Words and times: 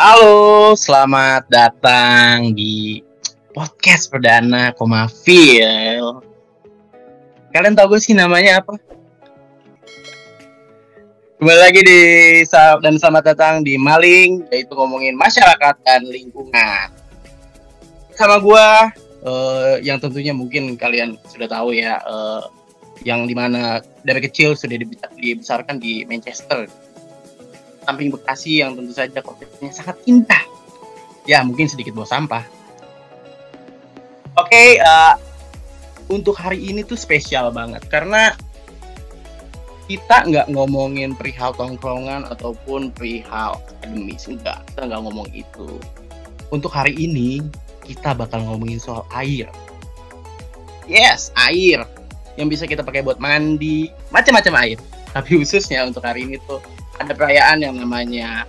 Halo, 0.00 0.72
selamat 0.80 1.52
datang 1.52 2.56
di 2.56 3.04
podcast 3.52 4.08
perdana 4.08 4.72
Komafil. 4.72 6.24
Kalian 7.52 7.76
tahu 7.76 7.92
gue 7.92 8.00
sih 8.00 8.16
namanya 8.16 8.64
apa? 8.64 8.80
Kembali 11.36 11.60
lagi 11.60 11.80
di 11.84 12.00
dan 12.80 12.96
selamat 12.96 13.36
datang 13.36 13.60
di 13.60 13.76
Maling, 13.76 14.48
yaitu 14.48 14.72
ngomongin 14.72 15.12
masyarakat 15.20 15.76
dan 15.84 16.00
lingkungan. 16.08 16.96
Sama 18.16 18.40
gue, 18.40 18.66
uh, 19.28 19.76
yang 19.84 20.00
tentunya 20.00 20.32
mungkin 20.32 20.80
kalian 20.80 21.20
sudah 21.28 21.44
tahu 21.44 21.76
ya, 21.76 22.00
uh, 22.08 22.48
yang 23.04 23.28
di 23.28 23.36
mana 23.36 23.84
dari 24.00 24.24
kecil 24.24 24.56
sudah 24.56 24.80
dibesarkan 25.20 25.76
di 25.76 26.08
Manchester, 26.08 26.64
samping 27.90 28.14
Bekasi 28.14 28.62
yang 28.62 28.78
tentu 28.78 28.94
saja 28.94 29.18
kotanya 29.18 29.74
sangat 29.74 29.98
indah. 30.06 30.46
Ya, 31.26 31.42
mungkin 31.42 31.66
sedikit 31.66 31.98
bawa 31.98 32.06
sampah. 32.06 32.46
Oke, 34.38 34.46
okay, 34.46 34.68
uh, 34.78 34.86
eh, 34.86 35.14
untuk 36.06 36.38
hari 36.38 36.62
ini 36.62 36.86
tuh 36.86 36.94
spesial 36.94 37.50
banget 37.50 37.82
karena 37.90 38.30
kita 39.90 40.22
nggak 40.22 40.46
ngomongin 40.54 41.18
perihal 41.18 41.50
tongkrongan 41.50 42.22
ataupun 42.30 42.94
perihal 42.94 43.58
akademis, 43.58 44.30
enggak, 44.30 44.62
kita 44.70 44.86
nggak 44.86 45.02
ngomong 45.02 45.26
itu. 45.34 45.66
Untuk 46.54 46.70
hari 46.70 46.94
ini 46.94 47.42
kita 47.82 48.14
bakal 48.14 48.46
ngomongin 48.46 48.78
soal 48.78 49.02
air. 49.10 49.50
Yes, 50.86 51.34
air 51.34 51.82
yang 52.38 52.46
bisa 52.46 52.70
kita 52.70 52.86
pakai 52.86 53.02
buat 53.02 53.18
mandi, 53.18 53.90
macam-macam 54.14 54.54
air. 54.62 54.78
Tapi 55.10 55.42
khususnya 55.42 55.82
untuk 55.82 56.06
hari 56.06 56.22
ini 56.22 56.38
tuh 56.46 56.62
ada 57.00 57.16
perayaan 57.16 57.64
yang 57.64 57.80
namanya 57.80 58.44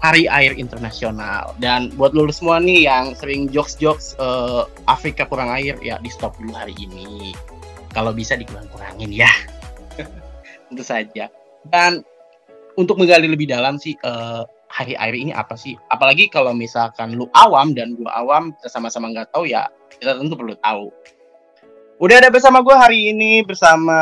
Hari 0.00 0.24
Air 0.28 0.56
Internasional. 0.56 1.52
Dan 1.60 1.92
buat 1.96 2.16
lulus 2.16 2.40
semua 2.40 2.58
nih 2.58 2.88
yang 2.88 3.12
sering 3.12 3.52
jokes-jokes 3.52 4.16
uh, 4.16 4.64
Afrika 4.88 5.28
kurang 5.28 5.52
air, 5.52 5.76
ya 5.84 6.00
di 6.00 6.08
stop 6.08 6.36
dulu 6.40 6.56
hari 6.56 6.72
ini. 6.80 7.36
Kalau 7.92 8.10
bisa 8.16 8.34
dikurang-kurangin 8.34 9.12
ya. 9.12 9.30
Tentu 10.68 10.84
saja. 10.84 11.28
Dan 11.68 12.04
untuk 12.74 12.98
menggali 12.98 13.28
lebih 13.28 13.48
dalam 13.48 13.76
sih 13.80 13.94
uh, 14.02 14.44
hari 14.72 14.96
air 14.98 15.14
ini 15.14 15.30
apa 15.30 15.54
sih? 15.54 15.76
Apalagi 15.92 16.28
kalau 16.32 16.56
misalkan 16.56 17.14
lu 17.14 17.28
awam 17.36 17.72
dan 17.76 17.94
gua 17.96 18.12
awam, 18.18 18.50
kita 18.58 18.68
sama-sama 18.72 19.12
nggak 19.12 19.30
tahu 19.30 19.46
ya, 19.46 19.70
kita 20.00 20.18
tentu 20.18 20.34
perlu 20.34 20.56
tahu. 20.58 20.90
Udah 22.02 22.18
ada 22.18 22.28
bersama 22.28 22.58
gue 22.60 22.74
hari 22.74 23.14
ini 23.14 23.46
bersama 23.46 23.94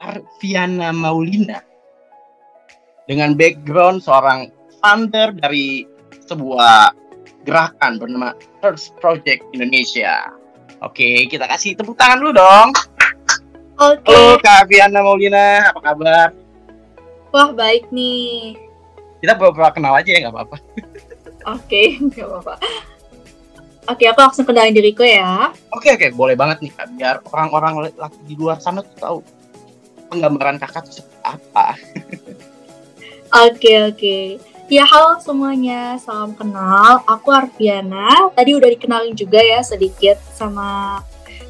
Arviana 0.00 0.88
Maulina 0.90 1.71
dengan 3.10 3.34
background 3.34 4.02
seorang 4.02 4.50
founder 4.78 5.34
dari 5.34 5.86
sebuah 6.26 6.94
gerakan 7.42 7.98
bernama 7.98 8.34
First 8.62 8.94
Project 9.02 9.42
Indonesia. 9.50 10.30
Oke, 10.82 11.26
kita 11.30 11.46
kasih 11.46 11.78
tepuk 11.78 11.98
tangan 11.98 12.22
dulu 12.22 12.38
dong. 12.38 12.68
Oke. 13.78 14.10
Halo 14.14 14.38
Kak 14.38 14.70
Viana 14.70 15.02
Maulina, 15.02 15.74
apa 15.74 15.80
kabar? 15.82 16.28
Wah 17.34 17.50
baik 17.50 17.90
nih. 17.90 18.54
Kita 19.22 19.38
pura-pura 19.38 19.70
kenal 19.74 19.94
aja 19.94 20.10
ya, 20.10 20.26
nggak 20.26 20.34
apa-apa. 20.34 20.56
Oke, 21.58 21.96
nggak 22.10 22.26
apa-apa. 22.26 22.54
Oke, 23.90 24.06
aku 24.06 24.18
langsung 24.22 24.46
kenalin 24.46 24.74
diriku 24.74 25.02
ya. 25.02 25.50
Oke, 25.74 25.90
oke, 25.90 26.14
boleh 26.14 26.38
banget 26.38 26.62
nih 26.62 26.70
Kak, 26.70 26.86
biar 26.94 27.16
orang-orang 27.34 27.90
laki 27.98 28.18
di 28.30 28.34
luar 28.38 28.62
sana 28.62 28.86
tuh 28.86 28.94
tahu 28.98 29.18
penggambaran 30.06 30.62
kakak 30.62 30.86
tuh 30.86 31.02
seperti 31.02 31.18
apa. 31.26 31.66
Oke 33.32 33.80
oke. 33.88 34.16
Ya 34.68 34.84
halo 34.84 35.16
semuanya, 35.24 35.96
salam 35.96 36.36
kenal. 36.36 37.00
Aku 37.08 37.32
Arviana. 37.32 38.28
Tadi 38.36 38.52
udah 38.52 38.68
dikenalin 38.68 39.16
juga 39.16 39.40
ya 39.40 39.64
sedikit 39.64 40.20
sama 40.36 41.00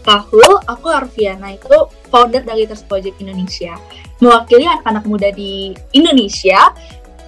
Kahul. 0.07 0.63
Aku 0.71 0.87
Arviana 0.87 1.51
itu 1.51 1.75
founder 2.07 2.47
dari 2.47 2.71
Terus 2.71 2.87
Project 2.87 3.19
Indonesia. 3.19 3.75
Mewakili 4.23 4.63
anak-anak 4.63 5.11
muda 5.11 5.35
di 5.35 5.75
Indonesia, 5.91 6.71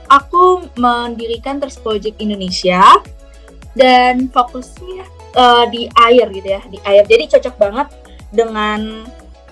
aku 0.06 0.70
mendirikan 0.78 1.59
Terus 1.59 1.75
Project 1.75 2.22
Indonesia 2.22 2.78
dan 3.75 4.31
fokusnya 4.31 5.03
uh, 5.34 5.66
di 5.66 5.91
air 5.98 6.31
gitu 6.31 6.47
ya, 6.47 6.62
di 6.70 6.78
air. 6.87 7.03
Jadi 7.10 7.26
cocok 7.26 7.54
banget 7.59 7.91
dengan 8.31 9.03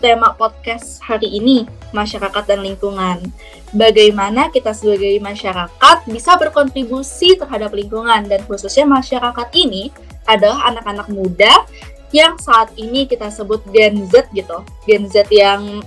tema 0.03 0.35
podcast 0.35 0.99
hari 0.99 1.31
ini, 1.31 1.63
masyarakat 1.95 2.43
dan 2.43 2.67
lingkungan. 2.67 3.23
Bagaimana 3.71 4.51
kita 4.51 4.75
sebagai 4.75 5.17
masyarakat 5.23 5.97
bisa 6.11 6.35
berkontribusi 6.37 7.39
terhadap 7.39 7.71
lingkungan 7.71 8.27
dan 8.27 8.43
khususnya 8.45 8.85
masyarakat 8.85 9.49
ini 9.55 9.95
adalah 10.27 10.75
anak-anak 10.75 11.07
muda 11.09 11.65
yang 12.11 12.37
saat 12.37 12.75
ini 12.77 13.07
kita 13.07 13.31
sebut 13.31 13.62
Gen 13.71 14.05
Z 14.11 14.29
gitu. 14.35 14.67
Gen 14.85 15.07
Z 15.07 15.31
yang 15.31 15.81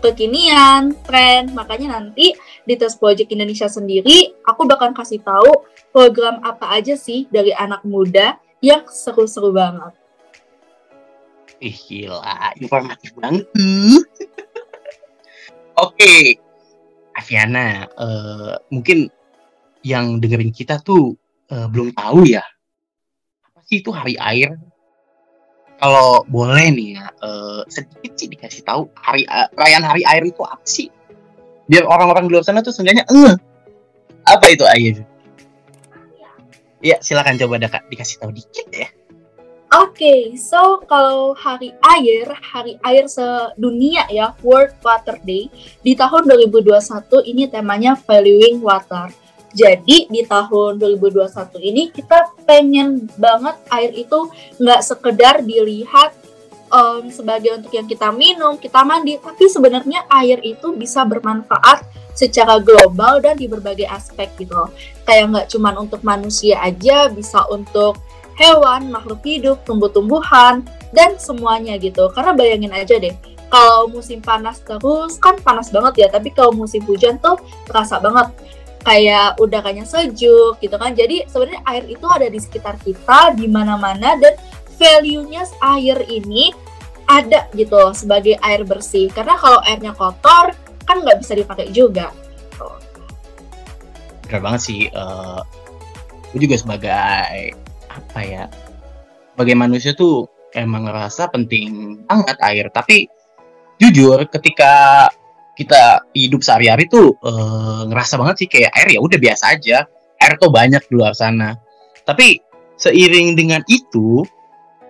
kekinian, 0.00 0.96
tren. 1.06 1.52
Makanya 1.52 2.00
nanti 2.00 2.34
di 2.64 2.74
Tes 2.74 2.96
Project 2.96 3.30
Indonesia 3.30 3.68
sendiri, 3.68 4.34
aku 4.48 4.64
bakal 4.64 4.96
kasih 4.96 5.20
tahu 5.22 5.68
program 5.92 6.40
apa 6.42 6.72
aja 6.74 6.96
sih 6.96 7.28
dari 7.30 7.54
anak 7.54 7.84
muda 7.86 8.40
yang 8.58 8.82
seru-seru 8.90 9.54
banget. 9.54 9.94
Ih 11.58 11.74
gila, 11.74 12.54
informatif 12.62 13.10
banget. 13.18 13.50
Oke, 15.78 15.94
okay. 15.94 16.22
Aviana, 17.18 17.86
uh, 17.98 18.54
mungkin 18.70 19.10
yang 19.82 20.22
dengerin 20.22 20.54
kita 20.54 20.78
tuh 20.82 21.18
uh, 21.50 21.66
belum 21.66 21.94
tahu 21.98 22.30
ya, 22.30 22.42
apa 23.42 23.58
sih 23.66 23.82
itu 23.82 23.90
hari 23.90 24.14
air? 24.18 24.54
Kalau 25.78 26.26
boleh 26.26 26.74
nih 26.74 26.98
ya, 26.98 27.06
uh, 27.22 27.62
sedikit 27.70 28.14
sih 28.18 28.26
dikasih 28.30 28.62
tahu 28.66 28.90
hari 28.98 29.22
uh, 29.30 29.50
perayaan 29.54 29.86
hari 29.86 30.02
air 30.06 30.22
itu 30.26 30.42
apa 30.42 30.62
sih? 30.66 30.90
Biar 31.70 31.86
orang-orang 31.86 32.26
di 32.26 32.38
luar 32.38 32.46
sana 32.46 32.62
tuh 32.62 32.74
seenggaknya 32.74 33.06
eh 33.06 33.34
apa 34.26 34.46
itu 34.50 34.66
air? 34.66 35.02
Ya 36.82 36.98
silakan 37.02 37.38
coba 37.38 37.62
dikasih 37.62 38.22
tahu 38.22 38.30
dikit 38.30 38.66
ya. 38.70 38.90
Oke, 39.68 40.00
okay, 40.00 40.22
so 40.40 40.80
kalau 40.88 41.36
hari 41.36 41.76
air, 41.84 42.24
hari 42.40 42.80
air 42.80 43.04
sedunia 43.04 44.08
ya, 44.08 44.32
World 44.40 44.72
Water 44.80 45.20
Day, 45.20 45.52
di 45.84 45.92
tahun 45.92 46.24
2021 46.24 46.80
ini 47.28 47.52
temanya 47.52 47.92
Valuing 47.92 48.64
Water. 48.64 49.12
Jadi 49.52 50.08
di 50.08 50.24
tahun 50.24 50.80
2021 50.80 51.60
ini 51.60 51.92
kita 51.92 52.32
pengen 52.48 53.12
banget 53.20 53.60
air 53.68 53.92
itu 53.92 54.32
nggak 54.56 54.80
sekedar 54.80 55.44
dilihat 55.44 56.16
um, 56.72 57.12
sebagai 57.12 57.60
untuk 57.60 57.72
yang 57.76 57.84
kita 57.84 58.08
minum, 58.08 58.56
kita 58.56 58.80
mandi, 58.88 59.20
tapi 59.20 59.52
sebenarnya 59.52 60.08
air 60.08 60.40
itu 60.48 60.72
bisa 60.80 61.04
bermanfaat 61.04 61.84
secara 62.16 62.56
global 62.56 63.20
dan 63.20 63.36
di 63.36 63.44
berbagai 63.44 63.84
aspek 63.84 64.32
gitu. 64.40 64.64
Kayak 65.04 65.24
nggak 65.28 65.46
cuma 65.52 65.76
untuk 65.76 66.00
manusia 66.00 66.56
aja, 66.64 67.12
bisa 67.12 67.44
untuk 67.52 68.00
hewan, 68.38 68.94
makhluk 68.94 69.18
hidup, 69.26 69.58
tumbuh-tumbuhan, 69.66 70.62
dan 70.94 71.18
semuanya 71.18 71.74
gitu. 71.76 72.06
Karena 72.14 72.32
bayangin 72.32 72.70
aja 72.70 72.96
deh, 72.96 73.12
kalau 73.50 73.90
musim 73.90 74.22
panas 74.22 74.62
terus 74.62 75.18
kan 75.18 75.34
panas 75.42 75.74
banget 75.74 76.06
ya, 76.06 76.08
tapi 76.08 76.30
kalau 76.30 76.54
musim 76.54 76.80
hujan 76.86 77.18
tuh 77.18 77.36
terasa 77.66 77.98
banget 77.98 78.30
kayak 78.86 79.36
udaranya 79.42 79.82
sejuk 79.82 80.56
gitu 80.62 80.76
kan. 80.78 80.94
Jadi 80.94 81.26
sebenarnya 81.26 81.60
air 81.66 81.84
itu 81.90 82.06
ada 82.06 82.30
di 82.30 82.38
sekitar 82.38 82.78
kita 82.80 83.34
di 83.34 83.50
mana-mana 83.50 84.16
dan 84.16 84.38
value-nya 84.78 85.44
air 85.76 85.98
ini 86.06 86.54
ada 87.10 87.50
gitu 87.52 87.90
sebagai 87.92 88.38
air 88.40 88.62
bersih. 88.62 89.10
Karena 89.10 89.34
kalau 89.34 89.58
airnya 89.66 89.92
kotor 89.92 90.54
kan 90.86 91.02
nggak 91.02 91.20
bisa 91.20 91.34
dipakai 91.34 91.68
juga. 91.74 92.14
Benar 94.28 94.40
banget 94.44 94.60
sih. 94.60 94.80
Uh, 94.92 95.40
gue 96.32 96.44
juga 96.44 96.56
sebagai 96.60 97.56
apa 97.98 98.20
ya 98.22 98.44
sebagai 99.34 99.54
manusia 99.54 99.94
tuh 99.94 100.26
emang 100.56 100.88
ngerasa 100.88 101.30
penting 101.30 102.02
banget 102.06 102.38
air. 102.42 102.66
Tapi 102.72 103.06
jujur 103.78 104.26
ketika 104.32 105.06
kita 105.58 106.06
hidup 106.14 106.42
sehari-hari 106.42 106.86
tuh 106.86 107.14
e, 107.18 107.32
ngerasa 107.90 108.14
banget 108.18 108.46
sih 108.46 108.48
kayak 108.50 108.74
air 108.74 108.98
ya 108.98 109.00
udah 109.02 109.18
biasa 109.18 109.44
aja. 109.58 109.86
Air 110.18 110.34
tuh 110.38 110.50
banyak 110.50 110.82
di 110.90 110.92
luar 110.94 111.14
sana. 111.14 111.54
Tapi 112.02 112.42
seiring 112.78 113.38
dengan 113.38 113.62
itu 113.70 114.26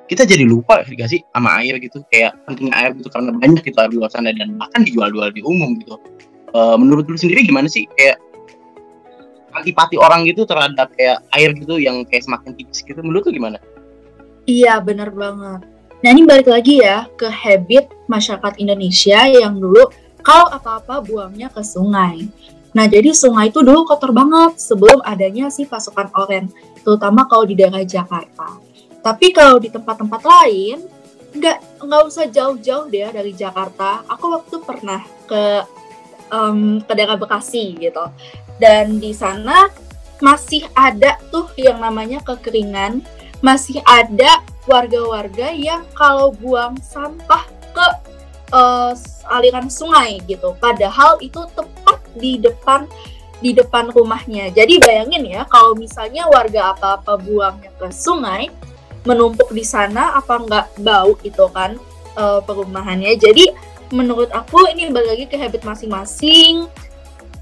kita 0.08 0.25
jadi 0.25 0.49
lupa 0.49 0.81
gak 0.84 1.08
sih 1.08 1.20
sama 1.32 1.61
air 1.61 1.76
gitu. 1.81 2.00
Kayak 2.08 2.37
pentingnya 2.49 2.75
air 2.76 2.90
gitu 2.96 3.08
karena 3.12 3.37
banyak 3.37 3.61
gitu 3.64 3.76
air 3.81 3.90
di 3.93 3.99
luar 4.00 4.08
sana 4.12 4.32
dan 4.32 4.56
bahkan 4.56 4.81
dijual-jual 4.84 5.28
di 5.32 5.44
umum 5.44 5.76
gitu. 5.81 6.00
E, 6.52 6.61
menurut 6.81 7.04
lu 7.08 7.16
sendiri 7.20 7.44
gimana 7.44 7.69
sih? 7.69 7.84
Kayak 7.96 8.16
antipati 9.60 9.96
orang 9.99 10.25
gitu 10.26 10.46
terhadap 10.46 10.90
kayak 10.94 11.22
air 11.34 11.50
gitu 11.55 11.76
yang 11.78 12.06
kayak 12.06 12.25
semakin 12.25 12.55
tipis 12.55 12.82
gitu 12.82 12.99
menurut 13.02 13.26
tuh 13.26 13.34
gimana? 13.34 13.58
Iya 14.49 14.81
benar 14.81 15.12
banget. 15.12 15.66
Nah 15.99 16.08
ini 16.14 16.22
balik 16.22 16.49
lagi 16.49 16.81
ya 16.81 17.10
ke 17.19 17.26
habit 17.26 17.90
masyarakat 18.06 18.62
Indonesia 18.62 19.26
yang 19.26 19.58
dulu 19.58 19.90
kalau 20.22 20.49
apa-apa 20.52 21.02
buangnya 21.02 21.49
ke 21.50 21.62
sungai. 21.64 22.28
Nah, 22.76 22.84
jadi 22.84 23.16
sungai 23.16 23.49
itu 23.49 23.64
dulu 23.64 23.88
kotor 23.88 24.12
banget 24.12 24.60
sebelum 24.60 25.00
adanya 25.00 25.49
si 25.49 25.64
pasukan 25.64 26.12
oren, 26.12 26.52
terutama 26.84 27.25
kalau 27.25 27.49
di 27.49 27.56
daerah 27.56 27.81
Jakarta. 27.81 28.61
Tapi 29.00 29.32
kalau 29.32 29.56
di 29.56 29.72
tempat-tempat 29.72 30.20
lain, 30.20 30.84
nggak 31.32 31.81
nggak 31.81 32.02
usah 32.04 32.28
jauh-jauh 32.28 32.93
deh 32.93 33.08
dari 33.08 33.32
Jakarta. 33.32 34.04
Aku 34.04 34.28
waktu 34.37 34.56
pernah 34.61 35.00
ke 35.25 35.64
um, 36.28 36.84
ke 36.84 36.93
daerah 36.93 37.16
Bekasi 37.16 37.72
gitu, 37.78 38.04
dan 38.58 38.99
di 38.99 39.14
sana 39.14 39.70
masih 40.19 40.66
ada 40.75 41.19
tuh 41.31 41.46
yang 41.55 41.78
namanya 41.78 42.19
kekeringan, 42.26 43.02
masih 43.38 43.78
ada 43.87 44.43
warga-warga 44.66 45.55
yang 45.55 45.87
kalau 45.94 46.34
buang 46.34 46.75
sampah 46.82 47.46
ke 47.70 47.87
uh, 48.52 48.93
aliran 49.31 49.70
sungai 49.70 50.19
gitu. 50.26 50.52
Padahal 50.58 51.16
itu 51.22 51.46
tepat 51.55 51.99
di 52.19 52.37
depan 52.43 52.84
di 53.38 53.55
depan 53.55 53.94
rumahnya. 53.94 54.50
Jadi 54.50 54.82
bayangin 54.82 55.22
ya, 55.22 55.46
kalau 55.46 55.78
misalnya 55.78 56.26
warga 56.26 56.75
apa-apa 56.75 57.22
buangnya 57.22 57.70
ke 57.78 57.87
sungai, 57.94 58.50
menumpuk 59.06 59.54
di 59.54 59.62
sana, 59.62 60.19
apa 60.19 60.43
nggak 60.43 60.66
bau 60.82 61.14
itu 61.22 61.46
kan 61.54 61.78
uh, 62.19 62.43
perumahannya. 62.43 63.14
Jadi 63.14 63.46
menurut 63.94 64.28
aku 64.34 64.69
ini 64.75 64.90
balik 64.90 65.11
lagi 65.14 65.25
ke 65.31 65.37
habit 65.38 65.62
masing-masing. 65.62 66.66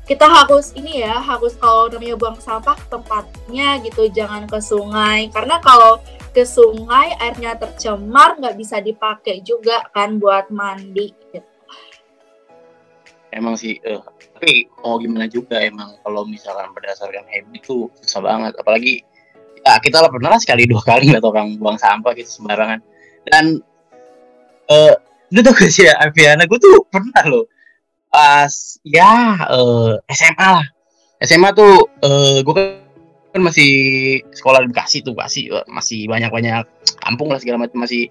Kita 0.07 0.27
harus 0.31 0.71
ini 0.79 1.03
ya, 1.03 1.19
harus 1.19 1.59
kalau 1.59 1.91
namanya 1.91 2.15
buang 2.15 2.39
sampah 2.39 2.79
tempatnya 2.87 3.83
gitu, 3.83 4.07
jangan 4.15 4.47
ke 4.47 4.63
sungai. 4.63 5.27
Karena 5.35 5.59
kalau 5.59 5.99
ke 6.31 6.47
sungai 6.47 7.19
airnya 7.19 7.59
tercemar, 7.59 8.39
nggak 8.39 8.55
bisa 8.55 8.79
dipakai 8.79 9.43
juga 9.43 9.83
kan 9.91 10.23
buat 10.23 10.47
mandi. 10.55 11.11
Gitu. 11.11 11.43
Emang 13.35 13.59
sih, 13.59 13.83
uh, 13.83 14.01
tapi 14.37 14.69
mau 14.85 15.01
gimana 15.01 15.25
juga 15.33 15.65
emang 15.65 15.97
kalau 16.05 16.29
misalkan 16.29 16.69
berdasarkan 16.77 17.25
habit 17.25 17.57
itu 17.57 17.89
susah 18.05 18.21
banget 18.21 18.53
apalagi 18.61 19.01
ya 19.65 19.81
kita 19.81 20.05
lah 20.05 20.13
pernah 20.13 20.37
sekali 20.37 20.69
dua 20.69 20.85
kali 20.85 21.09
nggak 21.09 21.25
orang 21.25 21.57
buang 21.57 21.81
sampah 21.81 22.13
gitu 22.13 22.45
sembarangan 22.45 22.85
dan 23.33 23.65
eh 24.69 24.95
lu 25.33 25.41
tau 25.41 25.57
sih 25.57 25.89
ya 25.89 25.97
Aviana 26.05 26.45
gue 26.45 26.59
tuh 26.61 26.85
pernah 26.93 27.25
loh 27.33 27.49
pas 28.11 28.53
ya 28.87 29.43
uh, 29.51 29.99
eh, 30.01 30.15
SMA 30.17 30.49
lah. 30.61 30.67
SMA 31.25 31.49
tuh 31.57 31.89
uh, 32.05 32.39
gue 32.45 32.55
kan 33.33 33.41
masih 33.41 33.71
sekolah 34.33 34.65
di 34.65 34.69
Bekasi 34.73 35.05
tuh 35.05 35.13
Bekasi 35.17 35.53
masih 35.69 36.09
banyak 36.09 36.33
banyak 36.33 36.65
kampung 37.05 37.33
lah 37.33 37.41
segala 37.41 37.65
macam 37.65 37.85
masih 37.85 38.09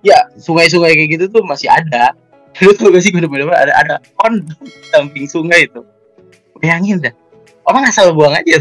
ya 0.00 0.16
sungai-sungai 0.40 0.96
kayak 0.96 1.10
gitu 1.20 1.24
tuh 1.28 1.42
masih 1.44 1.68
ada. 1.68 2.12
Lu 2.64 2.76
tau 2.76 2.92
gak 2.92 3.00
sih 3.00 3.12
bener-bener 3.12 3.48
ada 3.48 3.72
ada 3.72 3.94
on 4.28 4.44
samping 4.92 5.24
sungai 5.24 5.64
itu? 5.64 5.80
Bayangin 6.60 7.00
dah. 7.00 7.14
Orang 7.64 7.88
asal 7.88 8.12
buang 8.12 8.36
aja 8.36 8.60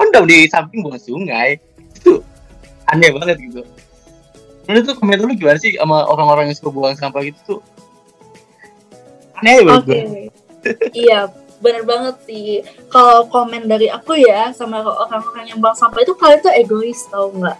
kondom 0.00 0.24
di 0.26 0.48
samping 0.48 0.80
buang 0.80 0.98
sungai. 0.98 1.60
Itu 1.94 2.24
aneh 2.88 3.12
banget 3.12 3.38
gitu. 3.38 3.62
Menurut 4.66 4.84
tuh 4.88 4.96
komentar 4.96 5.26
lu 5.26 5.34
gimana 5.34 5.58
sih 5.58 5.74
sama 5.74 6.06
orang-orang 6.06 6.50
yang 6.50 6.56
suka 6.56 6.70
buang 6.70 6.94
sampah 6.94 7.22
gitu 7.26 7.38
tuh 7.44 7.60
aneh 9.42 9.58
banget. 9.66 9.82
Okay. 9.84 10.02
iya 10.94 11.26
bener 11.58 11.82
banget 11.82 12.16
sih. 12.26 12.62
Kalau 12.90 13.26
komen 13.26 13.66
dari 13.66 13.90
aku 13.90 14.14
ya 14.18 14.54
sama 14.54 14.82
orang-orang 14.82 15.50
yang 15.50 15.58
buang 15.58 15.74
sampah 15.74 16.00
itu 16.02 16.14
kalian 16.14 16.40
tuh 16.42 16.54
egois 16.54 17.00
tau 17.10 17.30
nggak? 17.34 17.58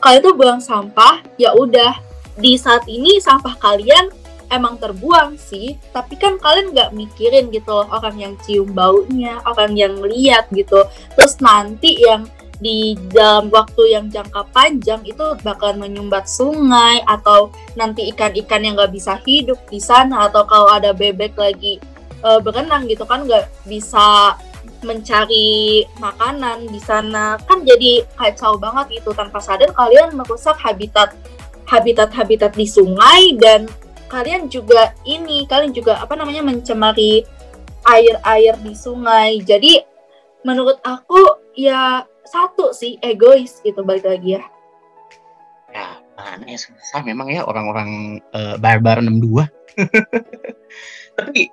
Kalian 0.00 0.22
tuh 0.24 0.34
buang 0.36 0.60
sampah 0.60 1.24
ya 1.40 1.56
udah. 1.56 1.96
Di 2.36 2.56
saat 2.56 2.88
ini 2.88 3.20
sampah 3.20 3.60
kalian 3.60 4.08
emang 4.52 4.76
terbuang 4.76 5.40
sih, 5.40 5.80
tapi 5.96 6.16
kan 6.20 6.36
kalian 6.36 6.76
nggak 6.76 6.92
mikirin 6.92 7.48
gitu 7.48 7.72
loh 7.72 7.88
orang 7.88 8.16
yang 8.20 8.34
cium 8.44 8.68
baunya, 8.72 9.40
orang 9.48 9.72
yang 9.76 9.96
lihat 10.00 10.48
gitu. 10.52 10.84
Terus 11.16 11.40
nanti 11.40 12.04
yang 12.04 12.28
di 12.62 12.94
dalam 13.10 13.50
waktu 13.50 13.98
yang 13.98 14.06
jangka 14.06 14.46
panjang 14.54 15.02
itu 15.02 15.34
bakalan 15.42 15.82
menyumbat 15.82 16.30
sungai 16.30 17.02
atau 17.10 17.50
nanti 17.74 18.06
ikan-ikan 18.14 18.62
yang 18.62 18.78
nggak 18.78 18.94
bisa 18.94 19.18
hidup 19.26 19.58
di 19.66 19.82
sana 19.82 20.30
atau 20.30 20.46
kalau 20.46 20.70
ada 20.70 20.94
bebek 20.94 21.34
lagi 21.34 21.82
uh, 22.22 22.38
berenang 22.38 22.86
gitu 22.86 23.02
kan 23.02 23.26
nggak 23.26 23.50
bisa 23.66 24.38
mencari 24.86 25.82
makanan 25.98 26.70
di 26.70 26.78
sana. 26.78 27.34
Kan 27.50 27.66
jadi 27.66 28.06
kacau 28.14 28.58
banget 28.58 29.02
itu 29.02 29.10
tanpa 29.10 29.42
sadar 29.42 29.74
kalian 29.74 30.14
merusak 30.14 30.54
habitat 30.58 31.14
habitat 31.66 32.14
habitat 32.14 32.54
di 32.54 32.66
sungai 32.66 33.34
dan 33.38 33.66
kalian 34.06 34.46
juga 34.46 34.94
ini 35.08 35.48
kalian 35.50 35.74
juga 35.74 35.98
apa 35.98 36.14
namanya 36.14 36.46
mencemari 36.46 37.26
air-air 37.86 38.54
di 38.62 38.74
sungai. 38.74 39.42
Jadi 39.42 39.82
menurut 40.46 40.78
aku 40.82 41.42
ya 41.54 42.06
satu 42.26 42.70
sih 42.74 42.98
egois 43.02 43.60
gitu 43.62 43.82
balik 43.82 44.06
lagi 44.06 44.38
ya. 44.38 44.42
Ya 45.72 45.86
mana 46.16 46.44
ya 46.46 46.58
susah 46.60 47.00
memang 47.02 47.32
ya 47.32 47.42
orang-orang 47.48 48.20
uh, 48.36 48.54
barbar 48.60 49.00
62 49.00 49.48
tapi 51.18 51.48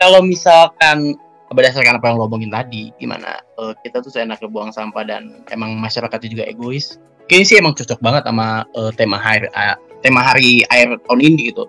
kalau 0.00 0.24
misalkan 0.24 1.14
berdasarkan 1.52 2.00
apa 2.00 2.10
yang 2.10 2.16
lo 2.18 2.26
omongin 2.26 2.50
tadi 2.50 2.90
gimana 2.96 3.44
uh, 3.60 3.76
kita 3.84 4.00
tuh 4.00 4.08
seenaknya 4.08 4.48
buang 4.48 4.72
sampah 4.72 5.04
dan 5.04 5.44
emang 5.52 5.76
masyarakatnya 5.78 6.28
juga 6.32 6.44
egois. 6.48 6.96
Kayaknya 7.28 7.46
sih 7.46 7.56
emang 7.60 7.74
cocok 7.76 8.00
banget 8.02 8.22
sama 8.26 8.66
uh, 8.74 8.90
tema 8.96 9.20
hari 9.20 9.46
uh, 9.52 9.76
tema 10.00 10.24
hari 10.24 10.64
air 10.72 10.96
tahun 11.06 11.20
ini 11.22 11.54
gitu. 11.54 11.68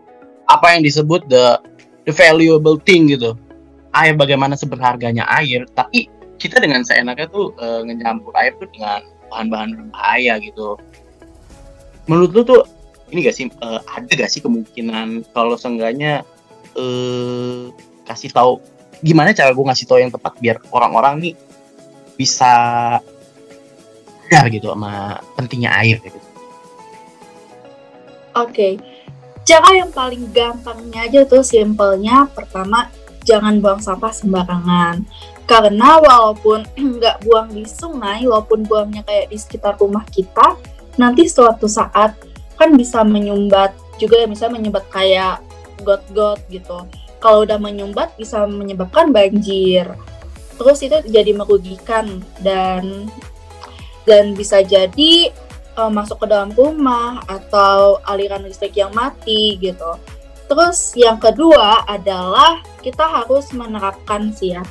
Apa 0.49 0.75
yang 0.75 0.81
disebut 0.87 1.27
the 1.29 1.59
the 2.07 2.13
valuable 2.15 2.79
thing 2.81 3.11
gitu. 3.11 3.35
Air 3.93 4.17
bagaimana 4.17 4.57
seberharganya 4.57 5.27
air 5.29 5.67
tapi 5.77 6.09
kita 6.37 6.59
dengan 6.59 6.83
seenaknya 6.83 7.27
tuh 7.29 7.55
e, 7.55 7.65
ngecampur 7.87 8.33
air 8.35 8.53
tuh 8.57 8.67
dengan 8.71 9.01
bahan-bahan 9.31 9.69
berbahaya 9.75 10.37
gitu. 10.43 10.77
Menurut 12.09 12.31
lu 12.35 12.41
tuh 12.43 12.61
ini 13.13 13.25
gak 13.25 13.35
sih 13.35 13.47
e, 13.49 13.67
ada 13.83 14.11
gak 14.11 14.31
sih 14.31 14.41
kemungkinan 14.43 15.27
kalau 15.31 15.55
seenggaknya 15.55 16.27
e, 16.75 16.85
kasih 18.03 18.33
tahu 18.33 18.59
gimana 19.03 19.35
cara 19.35 19.51
gue 19.51 19.65
ngasih 19.65 19.87
tahu 19.87 19.99
yang 19.99 20.11
tepat 20.11 20.33
biar 20.39 20.57
orang-orang 20.71 21.19
nih 21.19 21.33
bisa 22.15 22.53
sadar 24.29 24.49
gitu 24.49 24.71
sama 24.71 25.21
pentingnya 25.37 25.71
air 25.77 25.97
gitu. 26.01 26.19
Oke, 28.33 28.49
okay 28.49 28.73
cara 29.43 29.69
yang 29.75 29.91
paling 29.91 30.31
gampangnya 30.31 31.03
aja 31.03 31.21
tuh 31.27 31.43
simpelnya 31.43 32.27
pertama 32.31 32.87
jangan 33.27 33.59
buang 33.59 33.79
sampah 33.83 34.11
sembarangan 34.11 35.03
karena 35.45 35.99
walaupun 35.99 36.63
nggak 36.99 37.23
buang 37.25 37.51
di 37.51 37.67
sungai 37.67 38.23
walaupun 38.27 38.63
buangnya 38.63 39.03
kayak 39.03 39.31
di 39.31 39.37
sekitar 39.37 39.75
rumah 39.77 40.03
kita 40.07 40.55
nanti 40.95 41.25
suatu 41.27 41.65
saat 41.65 42.15
kan 42.55 42.73
bisa 42.77 43.01
menyumbat 43.01 43.73
juga 43.97 44.23
bisa 44.29 44.47
menyumbat 44.47 44.85
kayak 44.93 45.41
got-got 45.81 46.39
gitu 46.47 46.85
kalau 47.19 47.43
udah 47.43 47.57
menyumbat 47.59 48.13
bisa 48.15 48.45
menyebabkan 48.45 49.09
banjir 49.11 49.89
terus 50.55 50.79
itu 50.85 50.95
jadi 51.09 51.33
merugikan 51.33 52.21
dan 52.39 53.09
dan 54.03 54.35
bisa 54.35 54.61
jadi 54.63 55.31
uh, 55.77 55.91
masuk 55.91 56.23
ke 56.23 56.27
dalam 56.29 56.51
rumah 56.53 57.23
atau 57.25 57.99
aliran 58.05 58.45
listrik 58.45 58.77
yang 58.77 58.93
mati 58.93 59.57
gitu. 59.59 59.97
Terus 60.47 60.93
yang 60.93 61.17
kedua 61.17 61.87
adalah 61.87 62.61
kita 62.83 63.01
harus 63.01 63.49
menerapkan 63.55 64.29
sih 64.35 64.53
ya, 64.53 64.63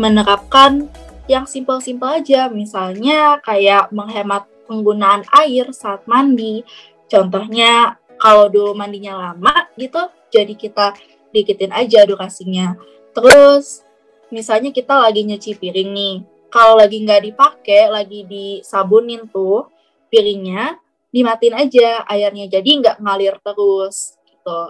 menerapkan 0.00 0.88
yang 1.28 1.44
simpel-simpel 1.44 2.24
aja, 2.24 2.48
misalnya 2.48 3.36
kayak 3.44 3.92
menghemat 3.92 4.48
penggunaan 4.64 5.28
air 5.44 5.68
saat 5.76 6.08
mandi. 6.08 6.64
Contohnya 7.06 8.00
kalau 8.16 8.48
dulu 8.48 8.72
mandinya 8.72 9.30
lama 9.30 9.68
gitu, 9.76 10.08
jadi 10.32 10.56
kita 10.56 10.96
dikitin 11.36 11.76
aja 11.76 12.08
durasinya. 12.08 12.80
Terus 13.12 13.84
misalnya 14.32 14.72
kita 14.72 14.96
lagi 14.96 15.28
nyuci 15.28 15.60
piring 15.60 15.90
nih, 15.92 16.16
kalau 16.48 16.80
lagi 16.80 17.04
nggak 17.04 17.22
dipakai, 17.28 17.92
lagi 17.92 18.24
disabunin 18.24 19.28
tuh, 19.28 19.68
piringnya 20.10 20.80
dimatiin 21.10 21.56
aja 21.58 22.06
airnya 22.06 22.46
jadi 22.46 22.70
nggak 22.82 22.96
ngalir 23.02 23.34
terus 23.42 24.14
gitu 24.26 24.60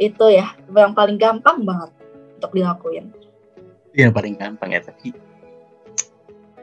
itu 0.00 0.26
ya 0.32 0.56
yang 0.72 0.96
paling 0.96 1.20
gampang 1.20 1.60
banget 1.64 1.90
untuk 2.40 2.52
dilakuin 2.56 3.12
yang 3.98 4.14
paling 4.14 4.38
gampang 4.38 4.70
ya 4.70 4.80
tapi 4.80 5.10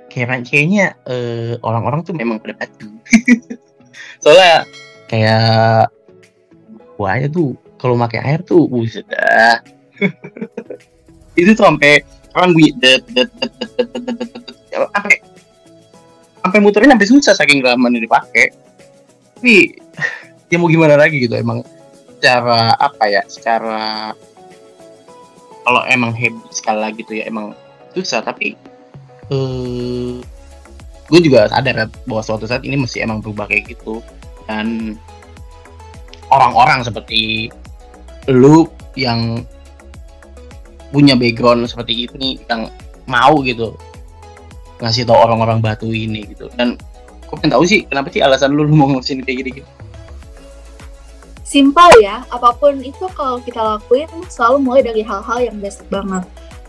kayak 0.08 0.48
kayaknya 0.48 0.96
uh, 1.04 1.60
orang-orang 1.60 2.08
tuh 2.08 2.15
memang 2.15 2.39
pada 2.39 2.56
batu 2.56 2.88
soalnya 4.24 4.63
kayak 5.12 5.92
gua 6.96 7.20
aja 7.20 7.27
tuh 7.27 7.60
kalau 7.86 8.00
pakai 8.00 8.20
air 8.24 8.39
tuh 8.42 8.65
buset 8.65 9.06
dah. 9.06 9.60
Itu 11.39 11.51
tuh 11.54 11.68
sampai 11.68 12.01
orang 12.34 12.56
bunyi 12.56 12.72
det 12.80 13.04
det 13.13 13.30
sampai 14.74 15.20
sampai 16.42 16.60
muterin 16.63 16.92
sampai 16.92 17.08
susah 17.08 17.34
saking 17.36 17.62
lama 17.62 17.92
dipakai. 17.94 18.50
Tapi 19.38 19.77
ya 20.50 20.58
mau 20.58 20.72
gimana 20.72 20.96
lagi 20.96 21.22
gitu 21.22 21.36
emang 21.36 21.62
secara 22.18 22.74
apa 22.80 23.04
ya 23.06 23.22
secara 23.27 24.15
kalau 25.65 25.81
emang 25.89 26.13
habit 26.13 26.53
sekali 26.53 26.79
lagi 26.79 27.01
tuh 27.03 27.17
ya 27.17 27.25
emang 27.25 27.57
susah 27.98 28.22
tapi 28.22 28.53
uh, 29.34 30.22
gue 31.10 31.19
juga 31.22 31.50
sadar 31.50 31.89
bahwa 32.05 32.22
suatu 32.22 32.45
saat 32.45 32.62
ini 32.65 32.77
masih 32.77 33.05
emang 33.05 33.22
berubah 33.22 33.50
kayak 33.50 33.74
gitu. 33.74 34.01
Dan 34.45 34.98
orang-orang 36.29 36.86
seperti 36.86 37.50
lu 38.29 38.69
yang 38.98 39.41
punya 40.93 41.17
background 41.17 41.65
seperti 41.65 42.05
ini 42.10 42.41
yang 42.50 42.69
mau 43.05 43.41
gitu 43.45 43.74
ngasih 44.81 45.05
tau 45.07 45.17
orang-orang 45.25 45.62
batu 45.62 45.89
ini 45.89 46.25
gitu. 46.29 46.50
Dan 46.57 46.77
gue 47.25 47.36
pengen 47.38 47.57
tahu 47.57 47.65
sih 47.65 47.86
kenapa 47.89 48.13
sih 48.13 48.22
alasan 48.22 48.53
lu, 48.53 48.65
lu 48.65 48.74
mau 48.79 48.89
ngurusin 48.89 49.25
kayak 49.25 49.38
gini 49.45 49.51
gitu 49.62 49.69
simpel 51.46 51.88
ya 52.02 52.25
apa 52.34 52.58
pun 52.58 52.82
itu 52.82 53.06
kalau 53.14 53.38
kita 53.38 53.62
lakuin 53.62 54.10
selalu 54.25 54.58
mulai 54.66 54.82
dari 54.82 55.06
hal-hal 55.06 55.46
yang 55.46 55.62
basic 55.62 55.86
banget. 55.94 56.25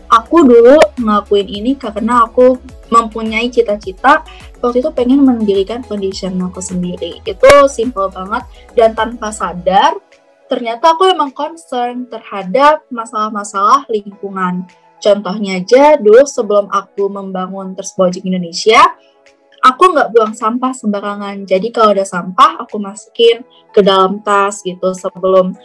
Aku 0.07 0.45
dulu 0.45 0.79
ngelakuin 1.01 1.49
ini 1.51 1.75
karena 1.75 2.23
aku 2.23 2.55
mempunyai 2.87 3.51
cita-cita 3.51 4.23
waktu 4.63 4.79
itu 4.79 4.89
pengen 4.95 5.25
mendirikan 5.25 5.83
foundation 5.83 6.37
aku 6.39 6.63
sendiri. 6.63 7.19
Itu 7.27 7.67
simple 7.67 8.07
banget 8.13 8.47
dan 8.77 8.95
tanpa 8.95 9.33
sadar 9.33 9.99
ternyata 10.47 10.95
aku 10.95 11.11
emang 11.11 11.35
concern 11.35 12.07
terhadap 12.07 12.87
masalah-masalah 12.87 13.83
lingkungan. 13.91 14.63
Contohnya 15.03 15.59
aja 15.59 15.99
dulu 15.99 16.23
sebelum 16.23 16.71
aku 16.71 17.11
membangun 17.11 17.75
Tersbojik 17.75 18.23
Indonesia 18.23 18.79
aku 19.63 19.83
nggak 19.93 20.11
buang 20.13 20.33
sampah 20.37 20.73
sembarangan 20.75 21.45
jadi 21.47 21.67
kalau 21.73 21.97
ada 21.97 22.05
sampah 22.05 22.61
aku 22.61 22.77
masukin 22.77 23.41
ke 23.73 23.81
dalam 23.81 24.21
tas 24.21 24.61
gitu 24.61 24.93
sebelum 24.93 25.57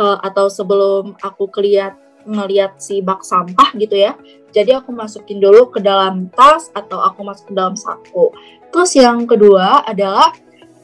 uh, 0.00 0.18
atau 0.24 0.48
sebelum 0.48 1.14
aku 1.20 1.46
keliat 1.52 1.94
ngeliat 2.24 2.80
si 2.80 3.00
bak 3.00 3.24
sampah 3.24 3.72
gitu 3.76 3.96
ya. 3.96 4.12
Jadi 4.50 4.74
aku 4.74 4.90
masukin 4.90 5.38
dulu 5.38 5.70
ke 5.70 5.80
dalam 5.80 6.28
tas 6.34 6.68
atau 6.74 7.00
aku 7.00 7.22
masuk 7.22 7.52
ke 7.52 7.54
dalam 7.54 7.78
saku. 7.78 8.34
Terus 8.74 8.92
yang 8.98 9.24
kedua 9.24 9.86
adalah 9.86 10.34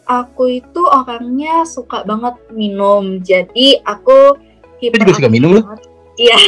aku 0.06 0.62
itu 0.62 0.82
orangnya 0.87 1.66
suka 1.66 2.06
banget 2.06 2.38
minum. 2.54 3.20
Jadi 3.20 3.82
aku 3.82 4.38
hiper 4.78 5.02
juga 5.02 5.18
suka 5.18 5.30
minum 5.32 5.61
loh. 5.61 5.64
Iya. 6.16 6.38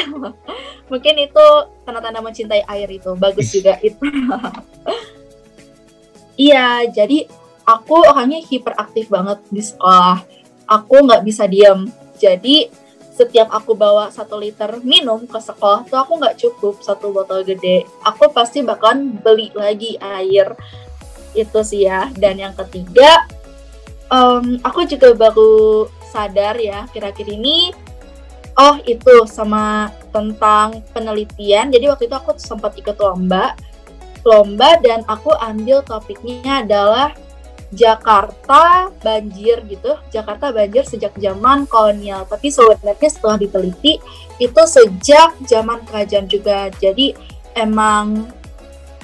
Mungkin 0.90 1.14
itu 1.20 1.46
tanda-tanda 1.84 2.22
mencintai 2.24 2.64
air 2.64 2.88
itu. 2.88 3.12
Bagus 3.18 3.52
juga 3.52 3.76
itu. 3.82 4.00
iya, 6.38 6.86
jadi 6.86 7.28
aku 7.68 8.00
orangnya 8.08 8.40
hiperaktif 8.40 9.12
banget 9.12 9.44
di 9.52 9.60
sekolah. 9.60 10.24
Aku 10.64 11.04
nggak 11.04 11.20
bisa 11.26 11.44
diam. 11.44 11.84
Jadi 12.16 12.72
setiap 13.12 13.50
aku 13.50 13.74
bawa 13.74 14.14
satu 14.14 14.38
liter 14.38 14.78
minum 14.86 15.26
ke 15.26 15.42
sekolah 15.42 15.82
tuh 15.90 15.98
aku 15.98 16.22
nggak 16.22 16.38
cukup 16.38 16.80
satu 16.80 17.10
botol 17.10 17.42
gede. 17.42 17.84
Aku 18.06 18.30
pasti 18.30 18.62
bakalan 18.62 19.18
beli 19.20 19.50
lagi 19.52 19.98
air. 19.98 20.54
Itu 21.34 21.60
sih 21.66 21.84
ya. 21.84 22.08
Dan 22.14 22.40
yang 22.40 22.54
ketiga 22.54 23.26
um, 24.08 24.56
aku 24.64 24.86
juga 24.88 25.12
baru 25.12 25.90
sadar 26.08 26.56
ya 26.56 26.88
kira-kira 26.88 27.36
ini 27.36 27.74
oh 28.56 28.80
itu 28.86 29.26
sama 29.28 29.92
tentang 30.14 30.82
penelitian. 30.94 31.68
Jadi 31.68 31.84
waktu 31.90 32.06
itu 32.08 32.16
aku 32.16 32.38
sempat 32.38 32.74
ikut 32.78 32.96
lomba 32.96 33.54
lomba 34.28 34.76
dan 34.84 35.00
aku 35.08 35.32
ambil 35.32 35.80
topiknya 35.80 36.60
adalah 36.60 37.16
Jakarta 37.68 38.88
banjir 39.04 39.60
gitu. 39.68 39.96
Jakarta 40.08 40.52
banjir 40.52 40.88
sejak 40.88 41.12
zaman 41.20 41.68
kolonial. 41.68 42.24
Tapi 42.24 42.48
sebenarnya 42.48 43.10
setelah 43.12 43.36
diteliti 43.36 44.00
itu 44.40 44.62
sejak 44.64 45.36
zaman 45.44 45.84
kerajaan 45.84 46.28
juga. 46.28 46.72
Jadi 46.80 47.12
emang 47.52 48.28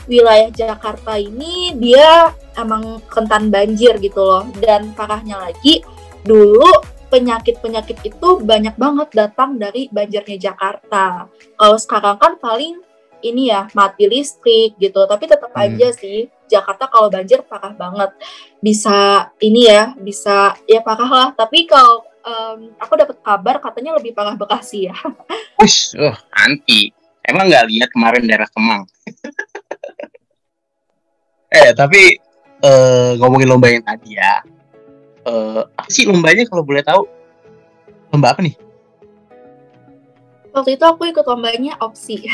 wilayah 0.09 0.49
Jakarta 0.53 1.17
ini 1.21 1.77
dia 1.77 2.33
emang 2.57 3.05
kentan 3.09 3.53
banjir 3.53 4.01
gitu 4.01 4.25
loh. 4.25 4.49
Dan 4.57 4.97
parahnya 4.97 5.45
lagi 5.45 5.85
dulu 6.25 6.65
penyakit-penyakit 7.13 8.01
itu 8.01 8.29
banyak 8.41 8.75
banget 8.81 9.09
datang 9.13 9.61
dari 9.61 9.93
banjirnya 9.93 10.51
Jakarta. 10.51 11.29
Kalau 11.55 11.77
sekarang 11.77 12.17
kan 12.17 12.33
paling 12.41 12.81
ini 13.25 13.49
ya 13.49 13.73
mati 13.73 14.05
listrik 14.05 14.77
gitu, 14.77 15.09
tapi 15.09 15.25
tetap 15.25 15.49
hmm. 15.49 15.65
aja 15.65 15.89
sih 15.97 16.29
Jakarta 16.45 16.85
kalau 16.93 17.09
banjir 17.09 17.41
parah 17.49 17.73
banget. 17.73 18.13
Bisa 18.61 19.29
ini 19.41 19.67
ya, 19.67 19.97
bisa 19.97 20.53
ya 20.69 20.85
parah 20.85 21.09
lah. 21.09 21.29
Tapi 21.33 21.65
kalau 21.65 22.05
um, 22.25 22.59
aku 22.77 22.93
dapat 23.01 23.17
kabar 23.25 23.57
katanya 23.61 23.97
lebih 23.97 24.13
parah 24.13 24.37
Bekasi 24.37 24.93
ya. 24.93 24.97
Ush, 25.65 25.97
oh, 25.97 26.17
anti. 26.37 26.93
Emang 27.25 27.49
nggak 27.49 27.67
lihat 27.73 27.89
kemarin 27.89 28.29
daerah 28.29 28.49
Kemang. 28.53 28.85
eh, 31.57 31.73
tapi 31.73 32.21
uh, 32.61 33.17
ngomongin 33.17 33.49
lomba 33.49 33.73
yang 33.73 33.85
tadi 33.85 34.21
ya. 34.21 34.45
Uh, 35.25 35.65
apa 35.73 35.89
sih 35.89 36.05
lombanya 36.05 36.45
kalau 36.45 36.61
boleh 36.61 36.85
tahu? 36.85 37.09
Lomba 38.13 38.37
apa 38.37 38.45
nih? 38.45 38.53
Waktu 40.53 40.77
itu 40.77 40.85
aku 40.85 41.09
ikut 41.09 41.25
lombanya 41.25 41.81
opsi. 41.81 42.23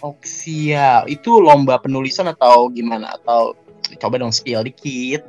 Oksia 0.00 1.04
itu 1.04 1.40
lomba 1.40 1.76
penulisan 1.76 2.28
atau 2.32 2.72
gimana 2.72 3.16
atau 3.20 3.52
coba 4.00 4.20
dong 4.20 4.32
spill 4.32 4.64
dikit. 4.64 5.24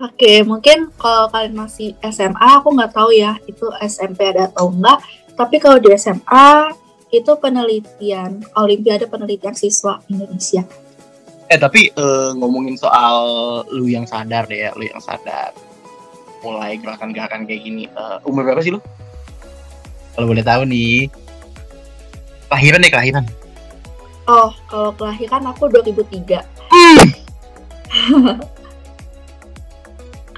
Oke, 0.00 0.40
mungkin 0.48 0.88
kalau 0.96 1.28
kalian 1.28 1.60
masih 1.60 1.92
SMA, 2.08 2.48
aku 2.56 2.72
nggak 2.72 2.96
tahu 2.96 3.12
ya 3.12 3.36
itu 3.44 3.68
SMP 3.84 4.32
ada 4.32 4.48
atau 4.48 4.72
enggak. 4.72 5.04
Tapi 5.36 5.60
kalau 5.60 5.76
di 5.76 5.92
SMA 5.92 6.72
itu 7.12 7.32
penelitian 7.36 8.40
Olimpiade 8.56 9.04
Penelitian 9.04 9.52
Siswa 9.52 10.00
Indonesia. 10.08 10.64
Eh 11.52 11.58
tapi 11.60 11.92
uh, 12.00 12.32
ngomongin 12.32 12.80
soal 12.80 13.20
lu 13.68 13.92
yang 13.92 14.08
sadar 14.08 14.48
deh, 14.48 14.64
ya, 14.64 14.70
lu 14.72 14.88
yang 14.88 15.02
sadar 15.04 15.52
mulai 16.40 16.80
gerakan-gerakan 16.80 17.44
kayak 17.44 17.60
gini. 17.60 17.84
Uh, 17.92 18.24
umur 18.24 18.48
berapa 18.48 18.64
sih 18.64 18.72
lu? 18.72 18.80
Kalau 20.16 20.26
boleh 20.32 20.40
tahu 20.40 20.64
nih. 20.64 21.12
Kelahiran 22.48 22.80
deh 22.80 22.92
kelahiran. 22.92 23.24
Oh, 24.30 24.54
kalau 24.70 24.94
kelahiran 24.94 25.42
aku 25.50 25.66
2003. 25.66 26.38
Hmm. 26.70 27.06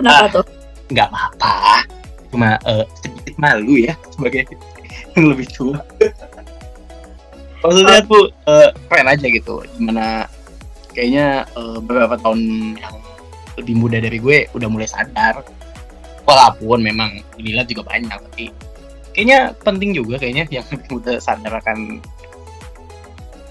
Kenapa 0.00 0.24
ah, 0.24 0.28
tuh? 0.32 0.44
Nggak 0.88 1.12
apa-apa. 1.12 1.84
Cuma 2.32 2.56
uh, 2.64 2.88
sedikit 3.04 3.36
malu 3.36 3.76
ya 3.76 3.92
sebagai 4.08 4.48
yang 5.12 5.36
lebih 5.36 5.44
tua. 5.52 5.76
Maksudnya 7.60 8.00
aku 8.00 8.32
uh, 8.48 8.72
keren 8.88 9.12
aja 9.12 9.26
gitu. 9.28 9.60
Gimana 9.76 10.24
kayaknya 10.96 11.44
uh, 11.52 11.76
beberapa 11.84 12.16
tahun 12.16 12.40
yang 12.80 12.96
lebih 13.60 13.76
muda 13.76 14.00
dari 14.00 14.16
gue 14.16 14.48
udah 14.56 14.68
mulai 14.72 14.88
sadar. 14.88 15.44
Walaupun 16.24 16.80
memang 16.80 17.20
dilihat 17.36 17.68
juga 17.68 17.92
banyak, 17.92 18.16
tapi 18.16 18.48
kayaknya 19.12 19.52
penting 19.60 19.92
juga 19.92 20.16
kayaknya 20.16 20.48
yang 20.48 20.64
lebih 20.72 20.88
muda 20.96 21.20
sadar 21.20 21.60
akan 21.60 22.00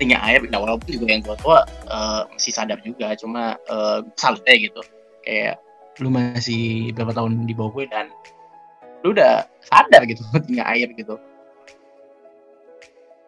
pentingnya 0.01 0.17
air 0.25 0.41
ya 0.50 0.58
walaupun 0.58 0.98
juga 0.98 1.13
yang 1.13 1.22
tua-tua 1.22 1.62
uh, 1.86 2.25
masih 2.34 2.50
sadar 2.50 2.81
juga. 2.81 3.13
Cuma 3.22 3.53
uh, 3.70 4.01
salut 4.17 4.41
aja 4.50 4.58
gitu. 4.58 4.81
Kayak 5.22 5.62
lu 6.01 6.10
masih 6.10 6.89
berapa 6.98 7.13
tahun 7.13 7.46
di 7.46 7.53
bawah 7.53 7.70
gue 7.77 7.86
dan 7.86 8.10
lu 9.05 9.13
udah 9.13 9.46
sadar 9.62 10.01
gitu 10.10 10.25
pentingnya 10.34 10.65
air 10.65 10.89
gitu. 10.98 11.22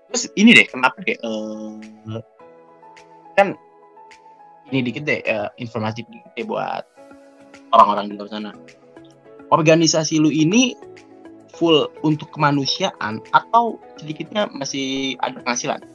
Terus 0.09 0.33
ini 0.33 0.57
deh 0.57 0.65
kenapa 0.65 0.97
deh 1.05 1.13
uh, 1.21 1.77
kan 3.37 3.53
ini 4.73 4.81
dikit 4.89 5.05
deh 5.05 5.21
uh, 5.29 5.53
informasi 5.61 6.09
dikit 6.09 6.33
deh 6.33 6.45
buat 6.49 6.89
orang-orang 7.69 8.09
di 8.09 8.13
luar 8.17 8.33
sana. 8.33 8.49
Organisasi 9.53 10.17
lu 10.17 10.33
ini 10.33 10.73
full 11.53 11.85
untuk 12.01 12.33
kemanusiaan 12.33 13.21
atau 13.29 13.77
sedikitnya 14.01 14.49
masih 14.49 15.13
ada 15.21 15.37
penghasilan 15.37 15.92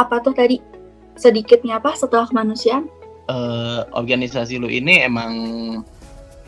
apa 0.00 0.24
tuh 0.24 0.32
tadi 0.32 0.56
sedikitnya 1.20 1.76
apa 1.76 1.92
setelah 1.92 2.24
kemanusiaan? 2.24 2.88
Uh, 3.28 3.84
organisasi 3.94 4.56
lu 4.56 4.66
ini 4.66 5.04
emang 5.04 5.32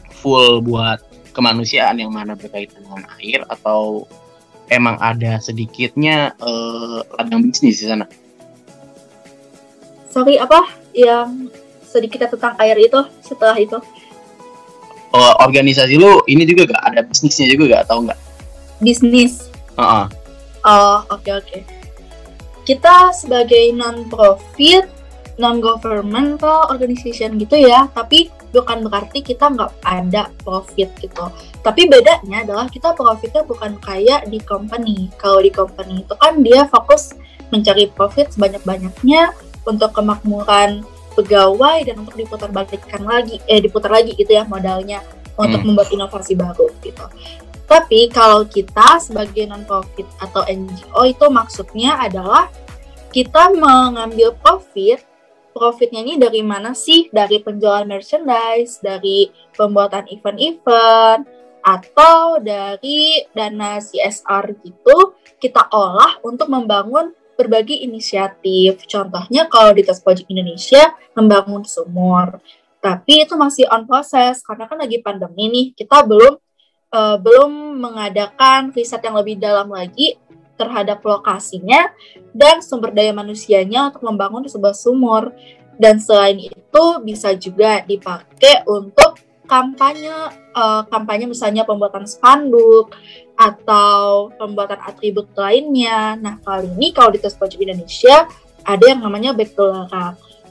full 0.09 0.65
buat 0.65 0.99
kemanusiaan 1.37 2.01
yang 2.01 2.11
mana 2.11 2.35
berkaitan 2.35 2.83
dengan 2.83 3.05
air 3.21 3.45
atau 3.47 4.09
emang 4.73 4.97
ada 4.99 5.39
sedikitnya 5.39 6.33
uh, 6.41 7.05
ladang 7.21 7.45
bisnis 7.45 7.85
di 7.85 7.87
sana? 7.87 8.09
Sorry 10.09 10.41
apa 10.41 10.69
yang 10.97 11.53
sedikit 11.85 12.33
tentang 12.33 12.57
air 12.57 12.77
itu 12.81 12.99
setelah 13.21 13.57
itu? 13.61 13.79
Uh, 15.13 15.35
organisasi 15.45 16.01
lu 16.01 16.25
ini 16.25 16.49
juga 16.49 16.73
gak 16.73 16.85
ada 16.89 17.01
bisnisnya 17.05 17.53
juga 17.53 17.77
gak 17.77 17.83
atau 17.85 18.01
enggak? 18.01 18.19
Bisnis. 18.81 19.53
Uh 19.77 19.85
-uh. 19.85 20.07
Oh 20.65 21.05
oke 21.13 21.21
okay, 21.21 21.33
oke. 21.37 21.49
Okay 21.53 21.82
kita 22.69 23.11
sebagai 23.15 23.75
non 23.75 24.07
profit 24.07 24.87
non 25.41 25.59
governmental 25.59 26.69
organization 26.69 27.41
gitu 27.41 27.57
ya 27.57 27.89
tapi 27.91 28.29
bukan 28.53 28.85
berarti 28.85 29.25
kita 29.25 29.49
nggak 29.49 29.73
ada 29.83 30.29
profit 30.45 30.93
gitu. 31.01 31.25
Tapi 31.65 31.89
bedanya 31.89 32.45
adalah 32.45 32.69
kita 32.69 32.93
profitnya 32.93 33.43
bukan 33.49 33.81
kayak 33.81 34.29
di 34.29 34.39
company. 34.45 35.09
Kalau 35.17 35.41
di 35.41 35.49
company 35.49 36.05
itu 36.05 36.15
kan 36.21 36.45
dia 36.45 36.69
fokus 36.69 37.17
mencari 37.49 37.89
profit 37.89 38.29
sebanyak-banyaknya 38.37 39.33
untuk 39.65 39.91
kemakmuran 39.97 40.85
pegawai 41.17 41.85
dan 41.85 41.97
untuk 42.01 42.17
diputar 42.17 42.49
balikkan 42.53 43.05
lagi, 43.05 43.41
eh 43.49 43.61
diputar 43.61 43.93
lagi 43.93 44.17
gitu 44.17 44.33
ya 44.33 44.49
modalnya 44.49 45.01
untuk 45.37 45.61
hmm. 45.61 45.69
membuat 45.73 45.89
inovasi 45.93 46.37
baru 46.37 46.69
gitu. 46.85 47.05
Tapi 47.67 48.13
kalau 48.13 48.45
kita 48.45 49.01
sebagai 49.01 49.49
non-profit 49.49 50.05
atau 50.21 50.45
NGO 50.45 51.03
itu 51.09 51.27
maksudnya 51.33 51.97
adalah 51.97 52.53
kita 53.13 53.53
mengambil 53.53 54.37
profit 54.37 55.05
profitnya 55.53 56.01
ini 56.01 56.17
dari 56.17 56.41
mana 56.41 56.73
sih? 56.73 57.13
Dari 57.13 57.39
penjualan 57.45 57.85
merchandise, 57.85 58.81
dari 58.81 59.29
pembuatan 59.53 60.09
event-event, 60.09 61.29
atau 61.63 62.43
dari 62.43 63.23
dana 63.31 63.79
CSR 63.79 64.45
gitu, 64.67 65.15
kita 65.39 65.71
olah 65.71 66.19
untuk 66.27 66.51
membangun 66.51 67.15
berbagai 67.39 67.79
inisiatif. 67.87 68.83
Contohnya 68.91 69.47
kalau 69.47 69.71
di 69.77 69.87
Tes 69.87 70.03
Project 70.03 70.27
Indonesia, 70.29 70.97
membangun 71.15 71.63
sumur. 71.63 72.43
Tapi 72.83 73.23
itu 73.23 73.39
masih 73.39 73.71
on 73.71 73.87
proses, 73.87 74.43
karena 74.43 74.67
kan 74.67 74.83
lagi 74.83 74.99
pandemi 74.99 75.47
nih, 75.47 75.67
kita 75.79 76.03
belum 76.03 76.35
uh, 76.93 77.17
belum 77.19 77.81
mengadakan 77.81 78.71
riset 78.71 79.03
yang 79.03 79.17
lebih 79.17 79.41
dalam 79.41 79.73
lagi 79.73 80.21
terhadap 80.61 81.03
lokasinya 81.03 81.91
dan 82.31 82.61
sumber 82.61 82.93
daya 82.93 83.11
manusianya 83.11 83.91
untuk 83.91 84.05
membangun 84.07 84.47
sebuah 84.47 84.77
sumur. 84.77 85.33
Dan 85.73 85.99
selain 85.99 86.39
itu 86.39 86.85
bisa 87.03 87.33
juga 87.35 87.81
dipakai 87.83 88.63
untuk 88.69 89.19
kampanye 89.49 90.13
uh, 90.55 90.85
kampanye 90.87 91.27
misalnya 91.27 91.67
pembuatan 91.67 92.07
spanduk 92.07 92.95
atau 93.35 94.31
pembuatan 94.37 94.79
atribut 94.85 95.33
lainnya. 95.35 96.15
Nah, 96.21 96.39
kali 96.45 96.71
ini 96.77 96.93
kalau 96.95 97.11
di 97.11 97.19
Tes 97.19 97.35
Project 97.35 97.59
Indonesia 97.59 98.29
ada 98.63 98.85
yang 98.85 99.03
namanya 99.03 99.35
Back 99.35 99.59
to. 99.59 99.67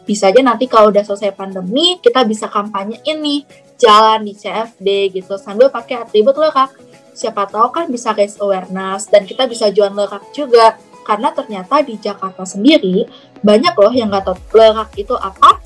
Bisa 0.01 0.33
aja 0.33 0.41
nanti 0.41 0.65
kalau 0.65 0.89
udah 0.89 1.05
selesai 1.05 1.31
pandemi, 1.37 2.01
kita 2.01 2.25
bisa 2.25 2.49
kampanye 2.49 2.99
ini 3.05 3.45
jalan 3.81 4.21
di 4.21 4.37
CFD 4.37 5.17
gitu 5.17 5.41
sambil 5.41 5.73
pakai 5.73 6.05
atribut 6.05 6.37
Lerak 6.37 6.77
siapa 7.11 7.49
tahu 7.49 7.69
kan 7.73 7.85
bisa 7.91 8.15
raise 8.15 8.39
awareness 8.39 9.09
dan 9.11 9.27
kita 9.27 9.43
bisa 9.49 9.67
jual 9.73 9.91
lerak 9.91 10.23
juga 10.31 10.79
karena 11.03 11.33
ternyata 11.35 11.83
di 11.83 11.99
Jakarta 11.99 12.47
sendiri 12.47 13.03
banyak 13.43 13.73
loh 13.75 13.91
yang 13.91 14.13
nggak 14.13 14.31
tahu 14.31 14.37
lerak 14.55 14.89
itu 14.95 15.11
apa 15.17 15.59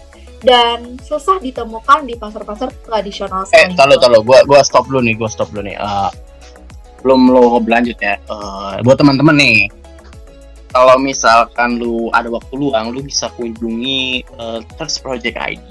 dan 0.46 0.98
susah 1.02 1.42
ditemukan 1.42 2.06
di 2.06 2.14
pasar-pasar 2.22 2.70
tradisional. 2.86 3.50
Eh, 3.50 3.74
tahu 3.74 3.98
tahu, 3.98 4.22
gua 4.22 4.46
gua 4.46 4.62
stop 4.62 4.86
dulu 4.86 5.02
nih, 5.02 5.18
gua 5.18 5.26
stop 5.26 5.50
dulu 5.50 5.66
nih. 5.66 5.78
Uh, 5.82 6.14
belum 7.02 7.34
lo 7.34 7.58
berlanjut 7.58 7.98
ya. 7.98 8.22
Uh, 8.30 8.78
buat 8.86 8.94
teman-teman 9.02 9.42
nih, 9.42 9.58
kalau 10.70 11.02
misalkan 11.02 11.82
lu 11.82 12.14
ada 12.14 12.30
waktu 12.30 12.54
luang, 12.62 12.94
lu 12.94 13.02
bisa 13.02 13.34
kunjungi 13.34 14.22
uh, 14.38 14.62
Trust 14.78 15.02
Project 15.02 15.34
ID, 15.34 15.66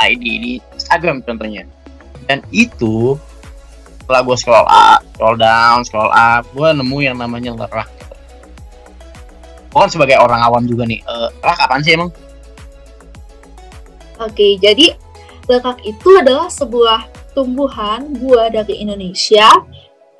ID 0.00 0.24
di 0.40 0.52
Instagram 0.74 1.22
contohnya. 1.26 1.66
Dan 2.24 2.40
itu 2.54 3.18
setelah 4.04 4.20
gue 4.20 4.36
scroll 4.36 4.68
up 4.68 5.00
scroll 5.16 5.40
down 5.40 5.80
scroll 5.80 6.12
up 6.12 6.44
gue 6.52 6.68
nemu 6.76 6.98
yang 7.00 7.16
namanya 7.16 7.56
lerak 7.56 7.88
gue 9.72 9.80
kan 9.80 9.88
sebagai 9.88 10.20
orang 10.20 10.44
awam 10.44 10.68
juga 10.68 10.86
nih. 10.86 11.02
Uh, 11.08 11.32
lerak 11.42 11.58
apaan 11.64 11.82
sih 11.82 11.96
emang? 11.98 12.12
Oke 14.22 14.60
jadi 14.60 14.94
lerak 15.50 15.82
itu 15.82 16.08
adalah 16.14 16.46
sebuah 16.46 17.10
tumbuhan 17.34 18.14
buah 18.14 18.52
dari 18.54 18.78
Indonesia 18.78 19.50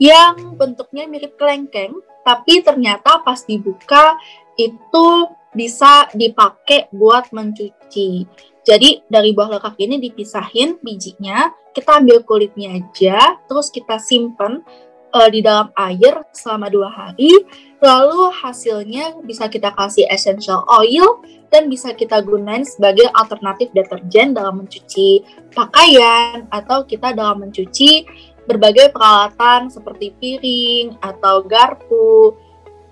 yang 0.03 0.59
bentuknya 0.59 1.07
mirip 1.07 1.39
kelengkeng 1.39 1.95
tapi 2.27 2.65
ternyata 2.65 3.23
pas 3.23 3.47
dibuka 3.47 4.19
itu 4.59 5.29
bisa 5.55 6.11
dipakai 6.17 6.91
buat 6.91 7.31
mencuci 7.31 8.27
jadi 8.65 9.05
dari 9.13 9.37
buah 9.37 9.61
lekak 9.61 9.77
ini 9.77 10.01
dipisahin 10.01 10.81
bijinya, 10.81 11.53
kita 11.77 12.01
ambil 12.01 12.25
kulitnya 12.25 12.81
aja, 12.81 13.37
terus 13.45 13.69
kita 13.69 14.01
simpen 14.01 14.65
uh, 15.13 15.29
di 15.29 15.45
dalam 15.45 15.69
air 15.77 16.25
selama 16.33 16.73
dua 16.73 16.89
hari, 16.89 17.45
lalu 17.85 18.33
hasilnya 18.33 19.21
bisa 19.21 19.53
kita 19.53 19.69
kasih 19.77 20.09
essential 20.09 20.65
oil 20.81 21.21
dan 21.53 21.69
bisa 21.69 21.93
kita 21.93 22.25
gunain 22.25 22.65
sebagai 22.65 23.05
alternatif 23.13 23.69
deterjen 23.77 24.33
dalam 24.33 24.65
mencuci 24.65 25.21
pakaian 25.53 26.49
atau 26.49 26.89
kita 26.89 27.13
dalam 27.13 27.45
mencuci 27.45 28.09
berbagai 28.49 28.97
peralatan 28.97 29.69
seperti 29.69 30.17
piring 30.17 30.97
atau 31.05 31.45
garpu 31.45 32.33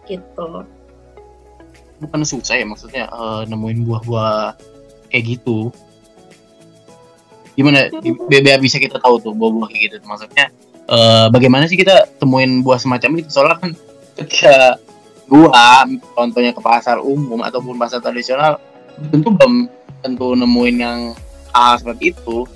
gitu. 0.04 0.68
Bukan 1.96 2.20
susah 2.28 2.60
ya 2.60 2.66
maksudnya 2.68 3.08
uh, 3.08 3.46
nemuin 3.48 3.88
buah-buah 3.88 4.71
kayak 5.12 5.36
gitu. 5.36 5.68
Gimana? 7.52 7.92
Biar 8.32 8.56
bisa 8.56 8.80
kita 8.80 8.96
tahu 8.96 9.20
tuh 9.20 9.36
buah-buah 9.36 9.68
kayak 9.68 9.82
gitu? 9.84 9.94
Maksudnya 10.08 10.48
uh, 10.88 11.28
bagaimana 11.28 11.68
sih 11.68 11.76
kita 11.76 12.08
temuin 12.16 12.64
buah 12.64 12.80
semacam 12.80 13.20
itu? 13.20 13.28
Soalnya 13.28 13.60
kan 13.60 13.70
ketika 14.16 14.80
gua 15.28 15.84
contohnya 16.16 16.56
ke 16.56 16.60
pasar 16.64 16.96
umum 17.04 17.44
ataupun 17.44 17.76
pasar 17.76 18.00
tradisional 18.00 18.56
tentu 19.12 19.32
belum 19.32 19.68
tentu 20.00 20.32
nemuin 20.32 20.76
yang 20.80 21.00
hal 21.52 21.76
seperti 21.76 22.16
itu. 22.16 22.48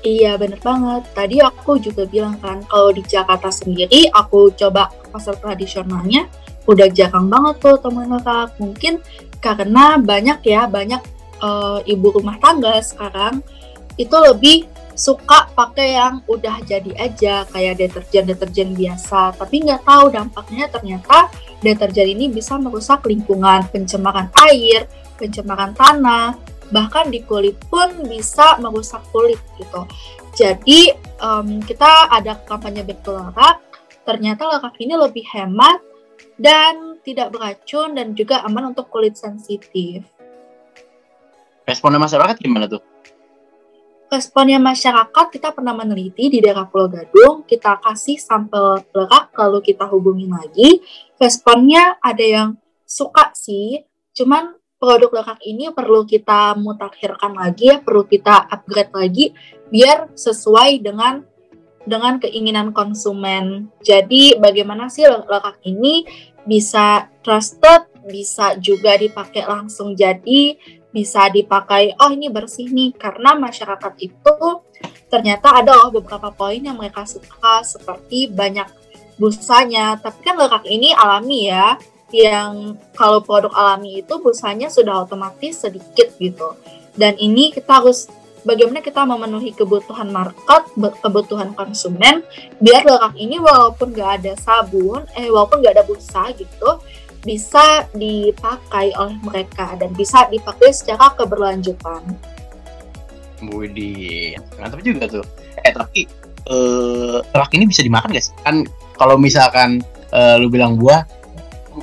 Iya 0.00 0.40
bener 0.40 0.62
banget. 0.64 1.04
Tadi 1.12 1.36
aku 1.42 1.76
juga 1.76 2.08
bilang 2.08 2.40
kan 2.40 2.64
kalau 2.70 2.94
di 2.94 3.04
Jakarta 3.04 3.52
sendiri 3.52 4.08
aku 4.14 4.48
coba 4.56 4.88
pasar 5.12 5.36
tradisionalnya 5.36 6.30
udah 6.64 6.88
jarang 6.92 7.28
banget 7.28 7.60
tuh 7.60 7.76
teman 7.80 8.08
kakak. 8.16 8.56
Mungkin 8.62 8.94
karena 9.42 9.98
banyak 9.98 10.38
ya 10.46 10.64
banyak 10.70 11.02
uh, 11.42 11.80
ibu 11.84 12.14
rumah 12.14 12.36
tangga 12.38 12.78
sekarang 12.82 13.42
itu 13.98 14.14
lebih 14.14 14.66
suka 14.98 15.46
pakai 15.54 15.94
yang 15.94 16.26
udah 16.26 16.58
jadi 16.66 16.90
aja 16.98 17.46
kayak 17.54 17.78
deterjen-deterjen 17.78 18.74
biasa. 18.74 19.34
Tapi 19.38 19.62
nggak 19.62 19.86
tahu 19.86 20.10
dampaknya 20.10 20.66
ternyata 20.66 21.30
deterjen 21.62 22.18
ini 22.18 22.26
bisa 22.26 22.58
merusak 22.58 23.06
lingkungan 23.06 23.66
pencemaran 23.70 24.26
air 24.50 24.90
pencemaran 25.18 25.74
tanah 25.74 26.34
bahkan 26.70 27.08
di 27.08 27.24
kulit 27.24 27.56
pun 27.70 28.06
bisa 28.10 28.58
merusak 28.58 29.00
kulit 29.14 29.38
gitu. 29.56 29.86
Jadi 30.34 30.92
um, 31.22 31.62
kita 31.62 32.10
ada 32.12 32.38
kampanye 32.46 32.82
betul 32.82 33.18
ternyata 34.04 34.42
lerak 34.48 34.76
ini 34.80 34.94
lebih 34.98 35.24
hemat 35.30 35.78
dan 36.38 36.96
tidak 37.02 37.34
beracun 37.34 37.94
dan 37.94 38.14
juga 38.14 38.40
aman 38.46 38.72
untuk 38.72 38.88
kulit 38.88 39.18
sensitif 39.18 40.06
Responnya 41.68 42.00
masyarakat 42.00 42.40
gimana 42.40 42.64
tuh? 42.64 42.80
Responnya 44.08 44.56
masyarakat 44.56 45.26
kita 45.28 45.52
pernah 45.52 45.76
meneliti 45.76 46.32
di 46.32 46.40
daerah 46.40 46.64
Pulau 46.64 46.88
Gadung, 46.88 47.44
kita 47.44 47.76
kasih 47.84 48.16
sampel 48.16 48.80
lerak 48.96 49.36
lalu 49.36 49.60
kita 49.60 49.84
hubungi 49.84 50.24
lagi. 50.24 50.80
Responnya 51.20 52.00
ada 52.00 52.24
yang 52.24 52.48
suka 52.88 53.36
sih, 53.36 53.84
cuman 54.16 54.56
produk 54.80 55.20
lerak 55.20 55.44
ini 55.44 55.68
perlu 55.76 56.08
kita 56.08 56.56
mutakhirkan 56.56 57.36
lagi 57.36 57.68
ya, 57.68 57.84
perlu 57.84 58.08
kita 58.08 58.48
upgrade 58.48 58.96
lagi 58.96 59.36
biar 59.68 60.16
sesuai 60.16 60.80
dengan 60.80 61.20
dengan 61.84 62.16
keinginan 62.16 62.72
konsumen. 62.72 63.68
Jadi 63.84 64.40
bagaimana 64.40 64.88
sih 64.88 65.04
lerak 65.04 65.60
ini 65.68 66.08
bisa 66.48 67.12
trusted, 67.20 67.92
bisa 68.08 68.56
juga 68.56 68.96
dipakai 68.96 69.44
langsung 69.44 69.92
jadi, 69.92 70.56
bisa 70.90 71.28
dipakai 71.28 71.94
oh 71.98 72.10
ini 72.12 72.32
bersih 72.32 72.68
nih. 72.70 72.96
Karena 72.96 73.36
masyarakat 73.36 73.94
itu 74.00 74.36
ternyata 75.08 75.56
ada 75.56 75.72
loh 75.76 75.90
beberapa 75.92 76.28
poin 76.32 76.60
yang 76.60 76.76
mereka 76.76 77.04
suka 77.08 77.64
seperti 77.64 78.28
banyak 78.28 78.68
busanya. 79.16 79.96
Tapi 79.98 80.18
kan 80.22 80.34
lerak 80.36 80.64
ini 80.68 80.92
alami 80.92 81.50
ya 81.50 81.76
yang 82.08 82.76
kalau 82.96 83.20
produk 83.20 83.52
alami 83.52 84.00
itu 84.00 84.16
busanya 84.16 84.72
sudah 84.72 85.04
otomatis 85.04 85.60
sedikit 85.60 86.08
gitu. 86.16 86.56
Dan 86.98 87.14
ini 87.20 87.52
kita 87.52 87.84
harus 87.84 88.08
bagaimana 88.48 88.80
kita 88.80 89.04
memenuhi 89.04 89.52
kebutuhan 89.52 90.08
market 90.08 90.62
kebutuhan 91.04 91.52
konsumen 91.52 92.24
biar 92.62 92.86
lerak 92.86 93.14
ini 93.18 93.36
walaupun 93.36 93.92
gak 93.92 94.22
ada 94.22 94.32
sabun 94.38 95.04
eh 95.12 95.28
walaupun 95.28 95.60
gak 95.60 95.76
ada 95.76 95.84
busa 95.84 96.30
gitu 96.32 96.80
bisa 97.22 97.86
dipakai 97.94 98.94
oleh 98.94 99.18
mereka 99.24 99.74
dan 99.78 99.90
bisa 99.94 100.26
dipakai 100.30 100.70
secara 100.70 101.14
keberlanjutan. 101.18 102.02
Widi, 103.42 104.34
mantap 104.58 104.82
juga 104.82 105.06
tuh. 105.06 105.24
Eh 105.62 105.72
tapi 105.74 106.06
eh 106.48 107.18
telak 107.30 107.50
ini 107.54 107.64
bisa 107.70 107.82
dimakan 107.86 108.14
sih? 108.18 108.34
Kan 108.42 108.66
kalau 108.98 109.14
misalkan 109.18 109.82
eh, 110.10 110.36
lu 110.38 110.50
bilang 110.50 110.74
buah, 110.78 111.06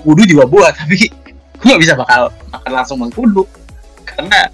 kudu 0.04 0.28
juga 0.28 0.43
buah, 0.48 0.71
tapi 0.80 1.12
gue 1.65 1.74
gak 1.74 1.82
bisa 1.82 1.95
bakal 1.95 2.30
makan 2.52 2.71
langsung 2.78 2.98
mengkudu 3.02 3.41
karena 4.06 4.52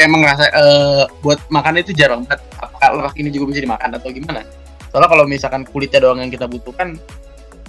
emang 0.00 0.24
rasa 0.24 0.48
uh, 0.54 1.04
buat 1.20 1.36
makan 1.52 1.84
itu 1.84 1.92
jarang 1.92 2.24
banget 2.24 2.40
apakah 2.56 2.88
lemak 2.96 3.14
ini 3.18 3.28
juga 3.28 3.44
bisa 3.52 3.60
dimakan 3.64 3.90
atau 3.98 4.08
gimana 4.08 4.40
soalnya 4.88 5.08
kalau 5.12 5.24
misalkan 5.28 5.62
kulitnya 5.68 6.00
doang 6.00 6.24
yang 6.24 6.32
kita 6.32 6.48
butuhkan 6.48 6.96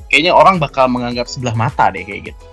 kayaknya 0.10 0.34
orang 0.34 0.58
bakal 0.58 0.90
menganggap 0.90 1.30
sebelah 1.30 1.56
mata 1.56 1.94
deh 1.94 2.04
kayak 2.04 2.34
gitu. 2.34 2.44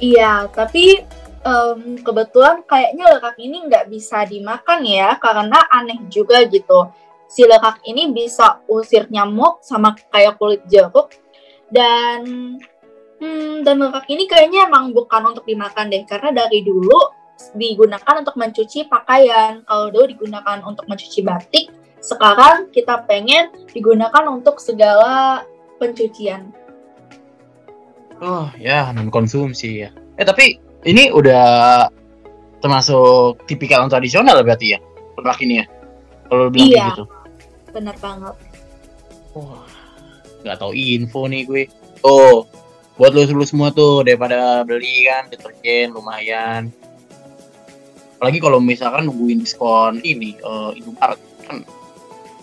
Iya 0.00 0.48
tapi 0.52 1.04
um, 1.44 2.00
kebetulan 2.00 2.64
kayaknya 2.64 3.04
lekak 3.16 3.36
ini 3.40 3.68
nggak 3.68 3.88
bisa 3.88 4.24
dimakan 4.28 4.80
ya 4.84 5.16
karena 5.16 5.58
aneh 5.72 6.00
juga 6.12 6.44
gitu. 6.48 6.88
Si 7.30 7.46
lekak 7.46 7.80
ini 7.88 8.10
bisa 8.12 8.60
usir 8.68 9.08
nyamuk 9.08 9.64
sama 9.64 9.96
kayak 10.12 10.36
kulit 10.36 10.62
jeruk. 10.68 11.14
Dan 11.70 12.20
hmm, 13.22 13.62
dan 13.62 13.76
lekak 13.80 14.08
ini 14.10 14.26
kayaknya 14.26 14.68
emang 14.68 14.92
bukan 14.92 15.32
untuk 15.32 15.46
dimakan 15.46 15.88
deh 15.88 16.04
karena 16.04 16.44
dari 16.44 16.60
dulu 16.64 17.20
digunakan 17.56 18.20
untuk 18.20 18.36
mencuci 18.36 18.88
pakaian. 18.90 19.64
Kalau 19.64 19.88
dulu 19.88 20.04
digunakan 20.10 20.60
untuk 20.66 20.84
mencuci 20.90 21.24
batik, 21.24 21.72
sekarang 22.00 22.68
kita 22.72 23.04
pengen 23.04 23.52
digunakan 23.72 24.24
untuk 24.28 24.60
segala 24.60 25.44
pencucian. 25.80 26.52
Oh 28.20 28.52
ya, 28.60 28.92
non 28.92 29.08
konsumsi 29.08 29.88
ya. 29.88 29.90
Eh 30.20 30.28
tapi 30.28 30.60
ini 30.84 31.08
udah 31.08 31.88
termasuk 32.60 33.48
tipikal 33.48 33.88
yang 33.88 33.92
tradisional 33.92 34.44
berarti 34.44 34.76
ya, 34.76 34.78
produk 35.16 35.40
ini 35.40 35.64
ya. 35.64 35.66
Kalau 36.28 36.52
bilang 36.52 36.68
iya, 36.68 36.84
gitu. 36.92 37.04
Bener 37.72 37.96
banget. 37.96 38.36
Wah, 39.32 39.64
nggak 40.44 40.58
tahu 40.60 40.76
info 40.76 41.24
nih 41.24 41.42
gue. 41.48 41.64
Oh, 42.04 42.44
buat 43.00 43.16
lo 43.16 43.24
semua 43.48 43.72
tuh 43.72 44.04
daripada 44.04 44.60
beli 44.68 45.08
kan 45.08 45.32
deterjen 45.32 45.96
lumayan 45.96 46.68
apalagi 48.20 48.36
kalau 48.36 48.60
misalkan 48.60 49.08
nungguin 49.08 49.40
diskon 49.40 50.04
ini 50.04 50.36
uh, 50.44 50.76
Indomaret 50.76 51.16
kan 51.48 51.64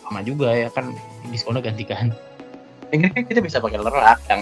sama 0.02 0.26
juga 0.26 0.50
ya 0.50 0.74
kan 0.74 0.90
diskonnya 1.30 1.62
gantikan 1.62 2.10
kan 2.92 3.24
kita 3.28 3.40
bisa 3.44 3.60
pakai 3.60 3.80
lerak 3.80 4.20
yang 4.32 4.42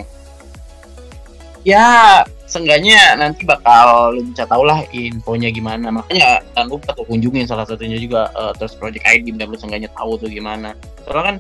ya 1.65 2.21
seenggaknya 2.45 3.17
nanti 3.17 3.41
bakal 3.43 4.13
lu 4.13 4.21
bisa 4.29 4.45
tau 4.45 4.61
lah 4.61 4.85
infonya 4.93 5.49
gimana. 5.49 5.89
Makanya 5.89 6.45
jangan 6.53 6.67
lupa 6.69 6.93
tuh 6.93 7.05
kunjungin 7.09 7.49
salah 7.49 7.65
satunya 7.65 7.97
juga 7.97 8.29
uh, 8.37 8.53
terus 8.53 8.77
project 8.77 9.03
ID 9.03 9.33
biar 9.33 9.49
lu 9.49 9.57
seenggaknya 9.57 9.89
tahu 9.97 10.21
tuh 10.21 10.29
gimana. 10.29 10.77
Soalnya 11.03 11.23
kan 11.33 11.37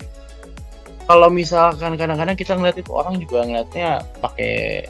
kalau 1.05 1.29
misalkan 1.29 1.93
kadang-kadang 1.93 2.33
kita 2.33 2.57
ngeliat 2.57 2.77
itu 2.81 2.89
orang 2.89 3.21
juga 3.21 3.45
ngeliatnya 3.45 4.01
pakai 4.17 4.89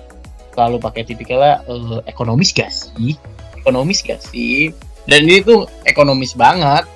selalu 0.55 0.79
pakai 0.79 1.03
tipikalnya 1.03 1.59
uh, 1.67 1.99
ekonomis 2.07 2.55
gak 2.55 2.71
sih? 2.71 3.19
Ekonomis 3.59 3.99
gak 3.99 4.23
sih? 4.23 4.71
Dan 5.03 5.27
ini 5.27 5.43
tuh 5.43 5.67
ekonomis 5.83 6.31
banget. 6.31 6.87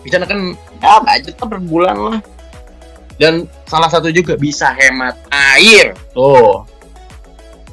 Bisa 0.00 0.18
kan 0.24 0.56
ya 0.80 0.98
budget 0.98 1.36
per 1.38 1.60
bulan 1.62 1.94
lah 1.94 2.18
dan 3.20 3.48
salah 3.68 3.88
satu 3.88 4.08
juga 4.08 4.36
bisa 4.36 4.72
hemat 4.72 5.16
air. 5.32 5.96
Tuh. 6.16 6.64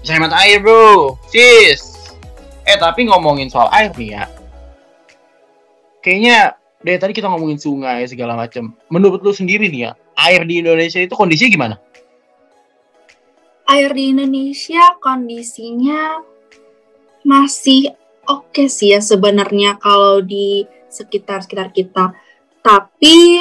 Bisa 0.03 0.15
hemat 0.15 0.33
air 0.35 0.63
bro. 0.63 1.19
Sis. 1.31 2.13
Eh 2.63 2.77
tapi 2.79 3.07
ngomongin 3.07 3.51
soal 3.51 3.67
air 3.75 3.91
nih 3.95 4.19
ya. 4.19 4.25
Kayaknya 5.99 6.37
dari 6.79 6.97
tadi 6.97 7.11
kita 7.11 7.27
ngomongin 7.27 7.59
sungai 7.59 8.07
segala 8.07 8.39
macam 8.39 8.71
menurut 8.87 9.19
lu 9.19 9.35
sendiri 9.35 9.67
nih 9.67 9.91
ya 9.91 9.91
air 10.15 10.47
di 10.47 10.63
Indonesia 10.63 10.99
itu 10.99 11.15
kondisinya 11.15 11.51
gimana? 11.51 11.75
Air 13.69 13.91
di 13.93 14.11
Indonesia 14.11 14.81
kondisinya 14.99 16.23
masih 17.23 17.91
oke 18.27 18.51
okay 18.51 18.67
sih 18.71 18.95
ya 18.95 18.99
sebenarnya 19.03 19.75
kalau 19.79 20.23
di 20.23 20.63
sekitar-sekitar 20.89 21.71
kita. 21.71 22.11
Tapi 22.59 23.39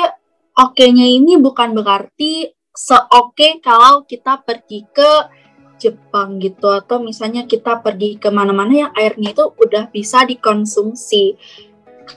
oke-nya 0.59 1.07
ini 1.07 1.39
bukan 1.39 1.73
berarti 1.73 2.51
seoke 2.75 3.63
kalau 3.63 4.03
kita 4.03 4.43
pergi 4.43 4.87
ke 4.91 5.13
Jepang 5.79 6.43
gitu 6.43 6.67
atau 6.75 6.99
misalnya 6.99 7.47
kita 7.47 7.79
pergi 7.79 8.19
ke 8.19 8.35
mana-mana 8.35 8.87
yang 8.87 8.93
airnya 8.99 9.31
itu 9.31 9.47
udah 9.55 9.87
bisa 9.95 10.27
dikonsumsi. 10.27 11.39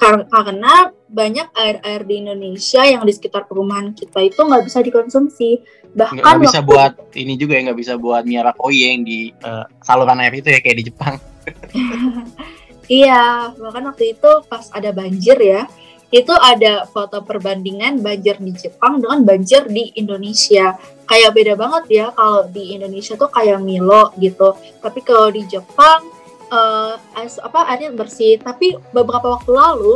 Karena 0.02 0.90
banyak 1.12 1.52
air-air 1.54 2.02
di 2.08 2.16
Indonesia 2.26 2.82
yang 2.88 3.04
di 3.06 3.14
sekitar 3.14 3.46
perumahan 3.46 3.94
kita 3.94 4.24
itu 4.24 4.40
nggak 4.42 4.66
bisa 4.66 4.82
dikonsumsi. 4.82 5.62
Bahkan 5.94 6.24
nggak 6.26 6.42
bisa 6.42 6.60
waktu... 6.64 6.70
buat 6.74 6.94
ini 7.14 7.34
juga 7.38 7.60
ya 7.60 7.62
nggak 7.70 7.80
bisa 7.80 7.94
buat 8.02 8.24
miara 8.26 8.56
koi 8.58 8.82
yang 8.82 9.06
di 9.06 9.30
uh, 9.46 9.68
saluran 9.86 10.18
air 10.24 10.34
itu 10.34 10.50
ya 10.50 10.60
kayak 10.64 10.78
di 10.82 10.86
Jepang. 10.90 11.16
Iya, 12.92 13.56
bahkan 13.56 13.88
waktu 13.88 14.20
itu 14.20 14.32
pas 14.52 14.68
ada 14.76 14.92
banjir 14.92 15.40
ya, 15.40 15.64
itu 16.12 16.36
ada 16.36 16.84
foto 16.92 17.24
perbandingan 17.24 18.04
banjir 18.04 18.36
di 18.44 18.52
Jepang 18.52 19.00
dengan 19.00 19.24
banjir 19.24 19.64
di 19.72 19.96
Indonesia. 19.96 20.76
Kayak 21.08 21.32
beda 21.32 21.54
banget 21.56 21.84
ya 21.88 22.06
kalau 22.12 22.52
di 22.52 22.76
Indonesia 22.76 23.16
tuh 23.16 23.32
kayak 23.32 23.64
Milo 23.64 24.12
gitu. 24.20 24.60
Tapi 24.84 25.00
kalau 25.08 25.32
di 25.32 25.48
Jepang 25.48 26.04
uh, 26.52 27.00
as, 27.16 27.40
apa 27.40 27.64
airnya 27.72 27.96
bersih. 27.96 28.36
Tapi 28.44 28.76
beberapa 28.92 29.40
waktu 29.40 29.56
lalu 29.56 29.96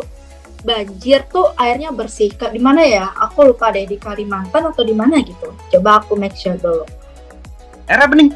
banjir 0.63 1.27
tuh 1.27 1.51
airnya 1.59 1.91
bersih. 1.91 2.31
Ke 2.31 2.47
di 2.47 2.63
mana 2.63 2.79
ya? 2.87 3.11
Aku 3.27 3.51
lupa 3.51 3.75
deh 3.75 3.83
di 3.83 3.99
Kalimantan 3.99 4.71
atau 4.71 4.87
di 4.87 4.95
mana 4.95 5.19
gitu. 5.19 5.51
Coba 5.67 5.99
aku 5.99 6.15
make 6.15 6.39
sure 6.39 6.55
dulu. 6.55 6.87
Airnya 7.91 8.07
bening. 8.07 8.31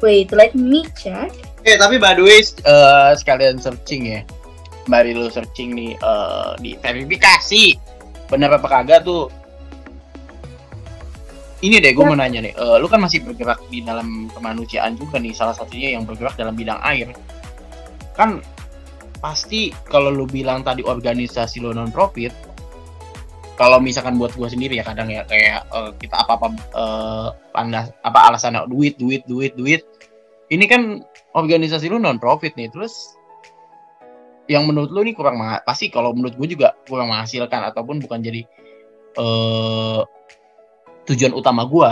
Wait, 0.00 0.32
let 0.32 0.56
me 0.56 0.88
check. 0.96 1.28
Eh 1.68 1.76
tapi 1.76 2.00
by 2.00 2.16
the 2.16 2.24
way 2.24 2.40
uh, 2.64 3.12
sekalian 3.12 3.60
searching 3.60 4.16
ya. 4.16 4.24
Mari 4.88 5.12
lu 5.12 5.28
searching 5.28 5.76
nih 5.76 5.92
uh, 6.00 6.56
di 6.58 6.74
verifikasi. 6.80 7.76
Bener 8.32 8.48
apa 8.48 8.66
kagak 8.66 9.04
tuh? 9.04 9.28
Ini 11.58 11.82
deh 11.82 11.92
gue 11.92 12.04
ya. 12.04 12.08
mau 12.08 12.16
nanya 12.16 12.40
nih. 12.40 12.54
Uh, 12.56 12.80
lu 12.80 12.88
kan 12.88 13.04
masih 13.04 13.20
bergerak 13.20 13.60
di 13.68 13.84
dalam 13.84 14.32
kemanusiaan 14.32 14.96
juga 14.96 15.20
nih. 15.20 15.36
Salah 15.36 15.52
satunya 15.52 15.92
yang 15.92 16.08
bergerak 16.08 16.34
dalam 16.40 16.56
bidang 16.56 16.80
air. 16.80 17.12
Kan 18.16 18.40
pasti 19.18 19.74
kalau 19.90 20.14
lu 20.14 20.24
bilang 20.24 20.62
tadi 20.62 20.86
organisasi 20.86 21.58
lo 21.58 21.74
non 21.74 21.90
profit 21.90 22.30
kalau 23.58 23.82
misalkan 23.82 24.14
buat 24.14 24.30
gue 24.38 24.46
sendiri 24.46 24.78
ya 24.78 24.86
kadang 24.86 25.10
ya 25.10 25.26
kayak 25.26 25.66
uh, 25.74 25.90
kita 25.98 26.14
apa 26.14 26.38
apa 26.38 26.48
uh, 26.78 27.28
pandas 27.50 27.90
apa 28.06 28.30
alasannya 28.30 28.70
duit 28.70 28.94
duit 28.94 29.26
duit 29.26 29.58
duit 29.58 29.82
ini 30.54 30.64
kan 30.70 31.02
organisasi 31.34 31.90
lu 31.90 31.98
non 31.98 32.22
profit 32.22 32.54
nih 32.54 32.70
terus 32.70 33.17
yang 34.48 34.64
menurut 34.64 34.88
lu 34.88 35.04
ini 35.04 35.12
kurang 35.12 35.36
pasti 35.62 35.92
kalau 35.92 36.16
menurut 36.16 36.34
gue 36.34 36.56
juga 36.56 36.72
kurang 36.88 37.12
menghasilkan 37.12 37.68
ataupun 37.68 38.00
bukan 38.00 38.24
jadi 38.24 38.42
uh, 39.20 40.02
tujuan 41.04 41.36
utama 41.36 41.68
gue 41.68 41.90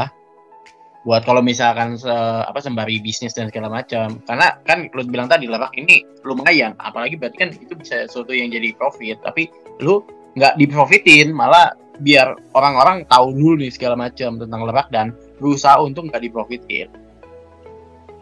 buat 1.06 1.22
kalau 1.22 1.38
misalkan 1.38 1.94
se, 1.94 2.10
apa 2.42 2.58
sembari 2.58 2.98
bisnis 2.98 3.30
dan 3.30 3.46
segala 3.46 3.70
macam. 3.70 4.18
Karena 4.26 4.58
kan 4.66 4.90
lu 4.90 5.06
bilang 5.06 5.30
tadi 5.30 5.46
lerak 5.46 5.70
ini 5.78 6.02
lumayan. 6.26 6.74
Apalagi 6.82 7.14
berarti 7.14 7.38
kan 7.38 7.54
itu 7.54 7.78
bisa 7.78 8.10
sesuatu 8.10 8.34
yang 8.34 8.50
jadi 8.50 8.74
profit. 8.74 9.22
Tapi 9.22 9.46
lu 9.86 10.02
nggak 10.34 10.58
diprofitin 10.58 11.30
malah 11.30 11.70
biar 12.02 12.34
orang-orang 12.58 13.06
tahu 13.06 13.32
dulu 13.32 13.62
nih 13.62 13.70
segala 13.70 13.94
macam 13.94 14.36
tentang 14.36 14.66
lerak 14.66 14.90
dan 14.90 15.14
berusaha 15.38 15.78
untuk 15.78 16.10
nggak 16.10 16.26
diprofitin. 16.26 16.90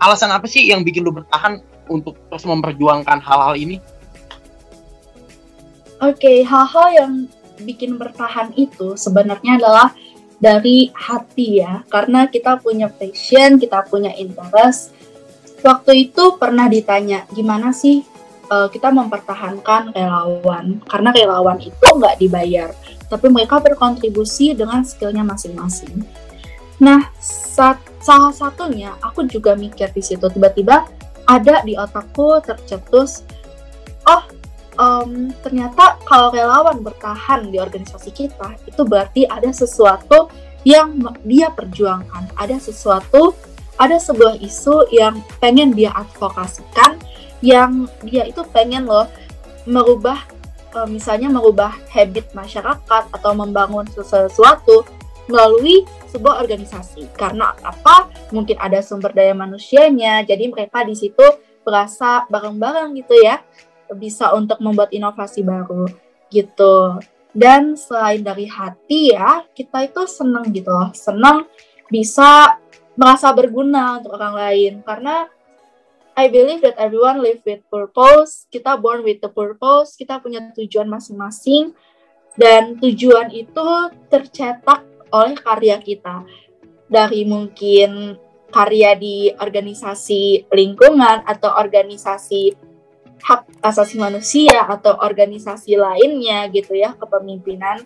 Alasan 0.04 0.28
apa 0.28 0.44
sih 0.44 0.68
yang 0.68 0.84
bikin 0.84 1.08
lu 1.08 1.10
bertahan 1.16 1.64
untuk 1.88 2.20
terus 2.28 2.44
memperjuangkan 2.44 3.16
hal-hal 3.24 3.56
ini? 3.56 3.80
Oke, 6.04 6.20
okay, 6.20 6.38
hal-hal 6.44 6.88
yang 6.92 7.12
bikin 7.64 7.96
bertahan 7.96 8.52
itu 8.60 8.92
sebenarnya 8.92 9.56
adalah 9.56 9.96
dari 10.36 10.92
hati 10.92 11.64
ya, 11.64 11.80
karena 11.88 12.28
kita 12.28 12.60
punya 12.60 12.92
passion, 12.92 13.56
kita 13.56 13.88
punya 13.88 14.12
interest. 14.12 14.92
Waktu 15.64 16.12
itu 16.12 16.36
pernah 16.36 16.68
ditanya, 16.68 17.24
gimana 17.32 17.72
sih 17.72 18.04
uh, 18.52 18.68
kita 18.68 18.92
mempertahankan 18.92 19.96
relawan? 19.96 20.84
Karena 20.84 21.08
relawan 21.08 21.56
itu 21.64 21.88
nggak 21.88 22.20
dibayar, 22.20 22.68
tapi 23.08 23.32
mereka 23.32 23.64
berkontribusi 23.64 24.52
dengan 24.52 24.84
skillnya 24.84 25.24
masing-masing. 25.24 26.04
Nah, 26.84 27.08
saat 27.16 27.80
salah 28.04 28.36
satunya 28.36 28.92
aku 29.00 29.24
juga 29.24 29.56
mikir 29.56 29.88
di 29.96 30.04
situ 30.04 30.28
tiba-tiba 30.28 30.84
ada 31.24 31.64
di 31.64 31.72
otakku 31.72 32.36
tercetus 32.44 33.24
oh 34.04 34.28
um, 34.78 35.30
ternyata 35.42 35.98
kalau 36.06 36.30
relawan 36.30 36.80
bertahan 36.80 37.48
di 37.50 37.58
organisasi 37.58 38.10
kita 38.14 38.56
itu 38.66 38.82
berarti 38.84 39.26
ada 39.26 39.50
sesuatu 39.50 40.30
yang 40.64 40.96
dia 41.26 41.52
perjuangkan 41.52 42.32
ada 42.38 42.56
sesuatu 42.56 43.36
ada 43.76 43.98
sebuah 43.98 44.38
isu 44.40 44.88
yang 44.94 45.20
pengen 45.42 45.74
dia 45.74 45.92
advokasikan 45.92 46.96
yang 47.44 47.90
dia 48.06 48.24
itu 48.24 48.40
pengen 48.54 48.88
loh 48.88 49.10
merubah 49.68 50.24
misalnya 50.90 51.30
merubah 51.30 51.70
habit 51.94 52.34
masyarakat 52.34 53.02
atau 53.14 53.32
membangun 53.32 53.86
sesuatu 53.86 54.82
melalui 55.30 55.86
sebuah 56.10 56.42
organisasi. 56.44 57.08
Karena 57.14 57.54
apa? 57.62 58.10
Mungkin 58.34 58.58
ada 58.58 58.82
sumber 58.82 59.14
daya 59.14 59.32
manusianya, 59.32 60.26
jadi 60.26 60.50
mereka 60.50 60.82
di 60.84 60.98
situ 60.98 61.22
berasa 61.64 62.28
bareng-bareng 62.28 62.92
gitu 63.00 63.14
ya. 63.22 63.40
Bisa 63.92 64.32
untuk 64.32 64.58
membuat 64.64 64.90
inovasi 64.94 65.44
baru 65.44 65.84
gitu. 66.32 66.98
Dan 67.34 67.74
selain 67.74 68.22
dari 68.22 68.46
hati 68.46 69.10
ya, 69.10 69.42
kita 69.50 69.90
itu 69.90 70.06
senang 70.06 70.54
gitu 70.54 70.70
loh, 70.70 70.94
senang 70.94 71.50
bisa 71.90 72.62
merasa 72.94 73.34
berguna 73.34 73.98
untuk 73.98 74.14
orang 74.14 74.34
lain 74.38 74.72
karena 74.86 75.26
I 76.14 76.30
believe 76.30 76.62
that 76.62 76.78
everyone 76.78 77.18
live 77.18 77.42
with 77.42 77.66
purpose. 77.66 78.46
Kita 78.46 78.78
born 78.78 79.02
with 79.02 79.18
the 79.18 79.26
purpose. 79.26 79.98
Kita 79.98 80.22
punya 80.22 80.46
tujuan 80.54 80.86
masing-masing. 80.86 81.74
Dan 82.38 82.78
tujuan 82.78 83.34
itu 83.34 83.90
tercetak 84.06 84.86
oleh 85.10 85.34
karya 85.34 85.82
kita. 85.82 86.22
Dari 86.86 87.26
mungkin 87.26 88.14
karya 88.54 88.94
di 88.94 89.34
organisasi 89.34 90.54
lingkungan 90.54 91.26
atau 91.26 91.50
organisasi 91.58 92.54
hak 93.24 93.48
asasi 93.64 93.96
manusia 93.96 94.68
atau 94.68 95.00
organisasi 95.00 95.80
lainnya 95.80 96.44
gitu 96.52 96.76
ya 96.76 96.92
kepemimpinan. 96.92 97.80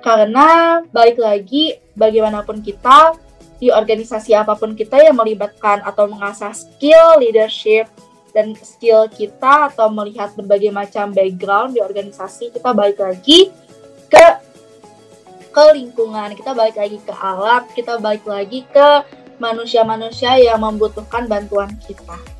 Karena 0.00 0.80
balik 0.88 1.20
lagi 1.20 1.76
bagaimanapun 1.92 2.64
kita 2.64 3.12
di 3.58 3.68
organisasi 3.68 4.32
apa 4.32 4.54
pun 4.54 4.72
kita 4.72 4.96
yang 5.02 5.18
melibatkan 5.18 5.82
atau 5.82 6.08
mengasah 6.08 6.54
skill 6.54 7.18
leadership 7.18 7.90
dan 8.30 8.54
skill 8.54 9.10
kita 9.10 9.74
atau 9.74 9.90
melihat 9.90 10.30
berbagai 10.38 10.70
macam 10.70 11.10
background 11.10 11.74
di 11.74 11.82
organisasi 11.82 12.54
kita 12.54 12.70
balik 12.70 13.02
lagi 13.02 13.50
ke 14.06 14.26
ke 15.50 15.64
lingkungan 15.74 16.38
kita 16.38 16.54
balik 16.54 16.78
lagi 16.78 17.02
ke 17.02 17.10
alam 17.18 17.66
kita 17.74 17.98
balik 17.98 18.22
lagi 18.30 18.62
ke 18.70 18.88
manusia-manusia 19.42 20.38
yang 20.38 20.62
membutuhkan 20.62 21.26
bantuan 21.26 21.74
kita 21.82 22.37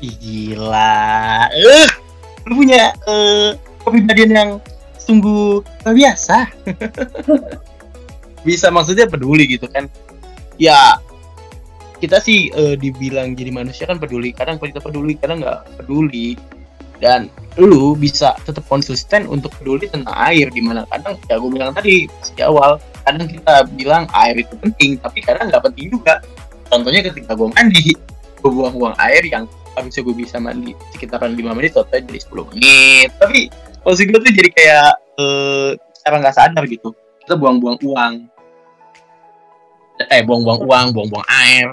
gila. 0.00 1.48
Uh, 1.50 1.88
lu 2.46 2.52
punya 2.62 2.94
uh, 3.08 3.56
kepribadian 3.82 4.30
yang 4.32 4.50
sungguh 5.00 5.62
luar 5.62 5.94
biasa. 5.94 6.50
Bisa 8.46 8.70
maksudnya 8.70 9.10
peduli 9.10 9.46
gitu 9.46 9.66
kan. 9.70 9.90
Ya 10.58 10.98
kita 11.98 12.20
sih 12.20 12.52
uh, 12.52 12.76
dibilang 12.76 13.34
jadi 13.34 13.50
manusia 13.50 13.88
kan 13.88 13.98
peduli. 13.98 14.30
Kadang 14.34 14.60
kita 14.60 14.82
peduli 14.82 15.16
kadang 15.18 15.42
nggak 15.42 15.82
peduli. 15.82 16.36
Dan 16.96 17.28
lu 17.60 17.92
bisa 17.92 18.32
tetap 18.40 18.64
konsisten 18.72 19.28
untuk 19.28 19.52
peduli 19.60 19.84
tentang 19.84 20.16
air 20.16 20.48
di 20.48 20.64
mana 20.64 20.88
kadang 20.88 21.20
ya 21.28 21.36
gue 21.36 21.50
bilang 21.52 21.76
tadi 21.76 22.08
di 22.08 22.40
awal 22.40 22.80
kadang 23.04 23.28
kita 23.28 23.68
bilang 23.76 24.08
air 24.16 24.40
itu 24.40 24.56
penting 24.56 24.96
tapi 24.96 25.20
kadang 25.20 25.52
nggak 25.52 25.60
penting 25.60 25.92
juga. 25.92 26.24
Contohnya 26.72 27.04
ketika 27.04 27.36
gue 27.36 27.52
mandi 27.52 27.92
buang-buang 28.50 28.96
air 28.98 29.22
yang 29.26 29.44
harusnya 29.76 30.02
gue 30.02 30.16
bisa 30.16 30.36
mandi 30.40 30.72
sekitaran 30.96 31.36
5 31.36 31.56
menit 31.56 31.76
atau 31.76 31.84
jadi 31.88 32.20
10 32.20 32.50
menit 32.54 33.08
tapi 33.20 33.52
posisi 33.84 34.08
gue 34.08 34.18
tuh 34.18 34.32
jadi 34.32 34.50
kayak 34.50 34.90
uh, 35.20 35.70
cara 35.76 36.16
nggak 36.22 36.36
sadar 36.36 36.64
gitu 36.64 36.96
kita 37.22 37.34
buang-buang 37.36 37.78
uang 37.84 38.14
eh 40.12 40.22
buang-buang 40.22 40.60
uang, 40.64 40.86
buang-buang 40.92 41.26
air. 41.28 41.72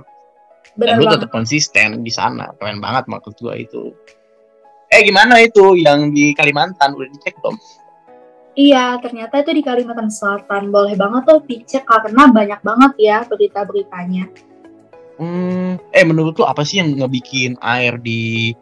Bener 0.74 0.98
Dan 0.98 1.06
lu 1.06 1.12
tetap 1.12 1.30
konsisten 1.30 2.02
di 2.02 2.12
sana. 2.12 2.50
Keren 2.58 2.82
banget 2.82 3.06
maksud 3.12 3.36
gua 3.44 3.60
itu. 3.60 3.94
Eh 4.90 5.02
gimana 5.06 5.42
itu 5.42 5.78
yang 5.78 6.14
di 6.14 6.34
Kalimantan 6.34 6.94
udah 6.94 7.10
dicek 7.10 7.38
belum? 7.42 7.58
Iya, 8.54 9.02
ternyata 9.02 9.42
itu 9.42 9.52
di 9.54 9.64
Kalimantan 9.66 10.14
Selatan. 10.14 10.70
Boleh 10.70 10.94
banget 10.94 11.26
tuh 11.26 11.40
dicek 11.46 11.84
karena 11.90 12.30
banyak 12.30 12.62
banget 12.62 12.94
ya 13.02 13.18
berita-beritanya. 13.26 14.30
Hmm, 15.14 15.78
eh 15.94 16.06
menurut 16.06 16.34
lu 16.42 16.46
apa 16.46 16.66
sih 16.66 16.82
yang 16.82 16.98
ngebikin 16.98 17.54
air 17.62 18.02
di 18.02 18.54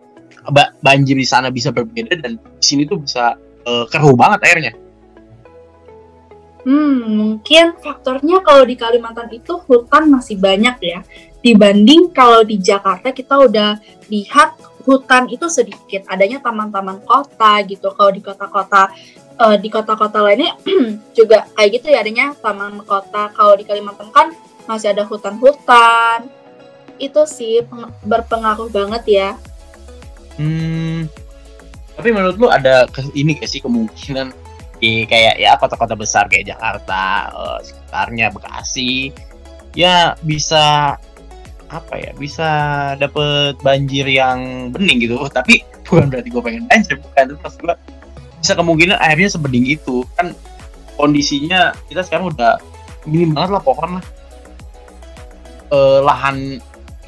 banjir 0.81 1.15
di 1.15 1.27
sana 1.27 1.53
bisa 1.53 1.69
berbeda 1.69 2.17
dan 2.17 2.35
di 2.35 2.65
sini 2.65 2.83
tuh 2.83 2.99
bisa 2.99 3.37
uh, 3.63 3.85
keruh 3.87 4.17
banget 4.17 4.39
airnya? 4.49 4.73
Hmm, 6.61 7.17
mungkin 7.17 7.73
faktornya 7.81 8.45
kalau 8.45 8.69
di 8.69 8.77
Kalimantan 8.77 9.33
itu 9.33 9.57
hutan 9.65 10.13
masih 10.13 10.37
banyak 10.37 10.77
ya. 10.81 10.99
Dibanding 11.41 12.13
kalau 12.13 12.45
di 12.45 12.61
Jakarta 12.61 13.09
kita 13.09 13.33
udah 13.33 13.81
lihat 14.13 14.61
hutan 14.85 15.25
itu 15.33 15.49
sedikit. 15.49 16.05
Adanya 16.05 16.37
taman-taman 16.37 17.01
kota 17.01 17.65
gitu. 17.65 17.89
Kalau 17.97 18.11
di 18.13 18.21
kota-kota 18.21 18.93
uh, 19.41 19.57
di 19.57 19.73
kota-kota 19.73 20.21
lainnya 20.21 20.53
juga 21.17 21.49
kayak 21.57 21.81
gitu 21.81 21.87
ya 21.89 22.05
adanya 22.05 22.37
taman 22.37 22.85
kota. 22.85 23.33
Kalau 23.33 23.57
di 23.57 23.65
Kalimantan 23.65 24.13
kan 24.13 24.29
masih 24.69 24.93
ada 24.93 25.01
hutan-hutan. 25.01 26.40
Itu 27.01 27.25
sih 27.25 27.65
berpengaruh 28.05 28.69
banget 28.69 29.03
ya. 29.09 29.29
Hmm. 30.37 31.09
Tapi 31.97 32.09
menurut 32.13 32.37
lu 32.37 32.47
ada 32.47 32.85
ini 33.17 33.35
gak 33.41 33.49
sih 33.49 33.59
kemungkinan 33.59 34.31
di 34.81 35.05
kayak 35.05 35.37
ya 35.37 35.53
kota-kota 35.61 35.93
besar 35.93 36.25
kayak 36.25 36.57
Jakarta 36.57 37.29
uh, 37.37 37.59
sekitarnya 37.61 38.33
Bekasi 38.33 39.13
ya 39.77 40.17
bisa 40.25 40.97
apa 41.71 41.93
ya 41.95 42.11
bisa 42.17 42.49
dapet 42.99 43.55
banjir 43.63 44.03
yang 44.09 44.73
bening 44.73 45.05
gitu 45.05 45.21
tapi 45.37 45.63
bukan 45.85 46.09
berarti 46.09 46.29
gue 46.33 46.41
pengen 46.41 46.65
banjir 46.67 46.97
bukan 46.97 47.37
terus 47.37 47.55
gue 47.61 47.75
bisa 48.41 48.53
kemungkinan 48.57 48.97
airnya 48.97 49.29
sebening 49.29 49.69
itu 49.69 50.01
kan 50.17 50.33
kondisinya 50.97 51.77
kita 51.85 52.01
sekarang 52.01 52.33
udah 52.33 52.57
minim 53.05 53.37
banget 53.37 53.53
lah 53.55 53.63
pohon 53.63 54.01
lah 54.01 54.05
uh, 55.71 56.01
lahan 56.03 56.57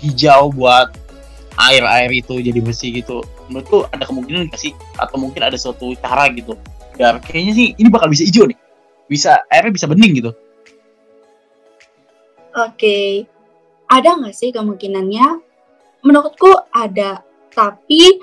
hijau 0.03 0.51
buat 0.51 0.91
air-air 1.55 2.11
itu 2.11 2.43
jadi 2.43 2.59
bersih 2.59 2.99
gitu. 2.99 3.23
Menurut 3.47 3.65
tuh 3.71 3.81
ada 3.89 4.03
kemungkinan 4.03 4.51
gak 4.51 4.59
sih? 4.59 4.75
Atau 4.99 5.17
mungkin 5.17 5.41
ada 5.47 5.55
suatu 5.55 5.95
cara 6.03 6.27
gitu 6.35 6.59
ya 6.97 7.17
kayaknya 7.17 7.53
sih 7.57 7.67
ini 7.77 7.89
bakal 7.89 8.09
bisa 8.09 8.25
hijau 8.25 8.45
nih. 8.45 8.57
Bisa 9.09 9.41
airnya 9.49 9.73
bisa 9.73 9.89
bening 9.89 10.13
gitu. 10.21 10.31
Oke. 12.53 12.77
Okay. 12.77 13.09
ada 13.89 14.17
nggak 14.17 14.33
sih 14.33 14.49
kemungkinannya? 14.49 15.37
Menurutku 16.01 16.49
ada 16.73 17.21
tapi 17.53 18.17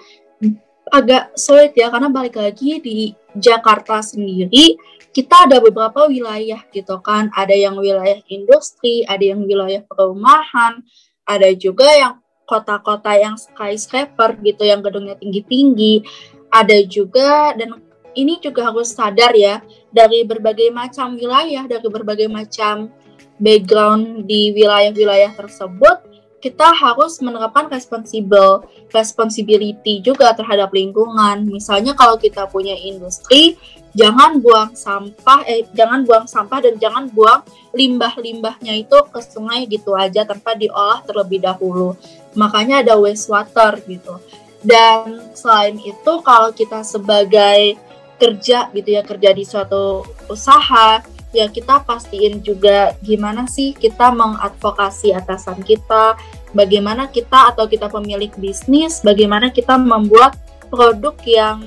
agak 0.90 1.38
sulit 1.38 1.70
ya 1.78 1.86
karena 1.94 2.10
balik 2.10 2.34
lagi 2.34 2.82
di 2.82 3.14
Jakarta 3.38 4.02
sendiri 4.02 4.74
kita 5.14 5.46
ada 5.46 5.62
beberapa 5.62 6.10
wilayah 6.10 6.58
gitu 6.74 6.98
kan. 7.02 7.30
Ada 7.38 7.54
yang 7.54 7.78
wilayah 7.78 8.18
industri 8.26 9.06
ada 9.06 9.22
yang 9.22 9.46
wilayah 9.46 9.82
perumahan 9.86 10.82
ada 11.30 11.50
juga 11.54 11.86
yang 11.94 12.18
kota-kota 12.42 13.14
yang 13.14 13.38
skyscraper 13.38 14.34
gitu 14.42 14.66
yang 14.66 14.82
gedungnya 14.82 15.14
tinggi-tinggi 15.14 16.02
ada 16.50 16.82
juga 16.82 17.54
dan 17.54 17.78
ini 18.18 18.42
juga 18.42 18.70
harus 18.70 18.90
sadar 18.90 19.34
ya 19.38 19.62
dari 19.94 20.26
berbagai 20.26 20.70
macam 20.74 21.14
wilayah, 21.14 21.66
dari 21.70 21.86
berbagai 21.86 22.26
macam 22.26 22.90
background 23.38 24.26
di 24.26 24.52
wilayah-wilayah 24.52 25.32
tersebut, 25.38 25.96
kita 26.40 26.72
harus 26.72 27.20
menerapkan 27.20 27.68
responsible, 27.68 28.64
responsibility 28.90 30.00
juga 30.00 30.32
terhadap 30.34 30.72
lingkungan. 30.72 31.46
Misalnya 31.46 31.94
kalau 31.94 32.16
kita 32.16 32.48
punya 32.48 32.74
industri, 32.74 33.60
jangan 33.94 34.38
buang 34.38 34.72
sampah, 34.78 35.42
eh 35.46 35.66
jangan 35.74 36.06
buang 36.06 36.26
sampah 36.26 36.62
dan 36.62 36.74
jangan 36.78 37.10
buang 37.10 37.42
limbah-limbahnya 37.74 38.74
itu 38.78 38.98
ke 39.10 39.20
sungai 39.22 39.66
gitu 39.66 39.94
aja 39.98 40.26
tanpa 40.26 40.54
diolah 40.54 41.02
terlebih 41.06 41.42
dahulu. 41.42 41.98
Makanya 42.38 42.86
ada 42.86 42.94
wastewater 42.98 43.82
gitu. 43.86 44.18
Dan 44.60 45.32
selain 45.32 45.80
itu 45.80 46.12
kalau 46.20 46.52
kita 46.52 46.84
sebagai 46.84 47.80
kerja 48.20 48.68
gitu 48.76 48.88
ya 48.92 49.00
kerja 49.00 49.32
di 49.32 49.48
suatu 49.48 50.04
usaha 50.28 51.00
ya 51.32 51.46
kita 51.48 51.80
pastiin 51.88 52.44
juga 52.44 52.92
gimana 53.00 53.48
sih 53.48 53.72
kita 53.72 54.12
mengadvokasi 54.12 55.16
atasan 55.16 55.64
kita 55.64 56.20
bagaimana 56.52 57.08
kita 57.08 57.54
atau 57.54 57.64
kita 57.64 57.88
pemilik 57.88 58.28
bisnis 58.36 59.00
bagaimana 59.00 59.48
kita 59.48 59.80
membuat 59.80 60.36
produk 60.68 61.16
yang 61.24 61.64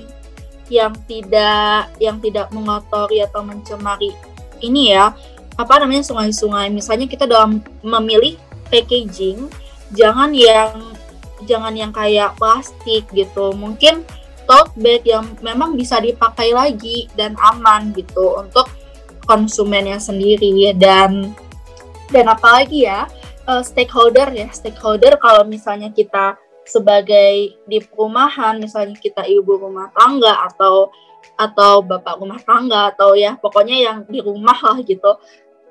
yang 0.73 0.93
tidak 1.05 1.93
yang 2.01 2.17
tidak 2.17 2.49
mengotori 2.49 3.21
atau 3.21 3.45
mencemari 3.45 4.09
ini 4.65 4.97
ya. 4.97 5.13
Apa 5.53 5.77
namanya 5.77 6.01
sungai-sungai. 6.01 6.73
Misalnya 6.73 7.05
kita 7.05 7.29
dalam 7.29 7.61
memilih 7.85 8.41
packaging 8.73 9.45
jangan 9.93 10.33
yang 10.33 10.97
jangan 11.45 11.73
yang 11.77 11.93
kayak 11.93 12.33
plastik 12.41 13.05
gitu. 13.13 13.53
Mungkin 13.53 14.01
tote 14.49 14.73
bag 14.81 15.05
yang 15.05 15.29
memang 15.45 15.77
bisa 15.77 16.01
dipakai 16.01 16.51
lagi 16.51 17.05
dan 17.13 17.37
aman 17.37 17.93
gitu 17.93 18.41
untuk 18.41 18.65
konsumennya 19.29 20.01
sendiri. 20.01 20.73
Dan 20.73 21.37
dan 22.09 22.25
apalagi 22.33 22.89
ya 22.89 23.05
uh, 23.45 23.61
stakeholder 23.61 24.33
ya. 24.33 24.49
Stakeholder 24.49 25.21
kalau 25.21 25.45
misalnya 25.45 25.93
kita 25.93 26.39
sebagai 26.63 27.59
di 27.67 27.77
perumahan 27.83 28.59
misalnya 28.59 28.95
kita 28.99 29.27
ibu 29.27 29.59
rumah 29.59 29.91
tangga 29.91 30.47
atau 30.47 30.91
atau 31.35 31.83
bapak 31.83 32.19
rumah 32.19 32.39
tangga 32.43 32.91
atau 32.91 33.15
ya 33.15 33.35
pokoknya 33.39 33.77
yang 33.79 33.97
di 34.07 34.19
rumah 34.19 34.55
lah 34.59 34.79
gitu 34.83 35.19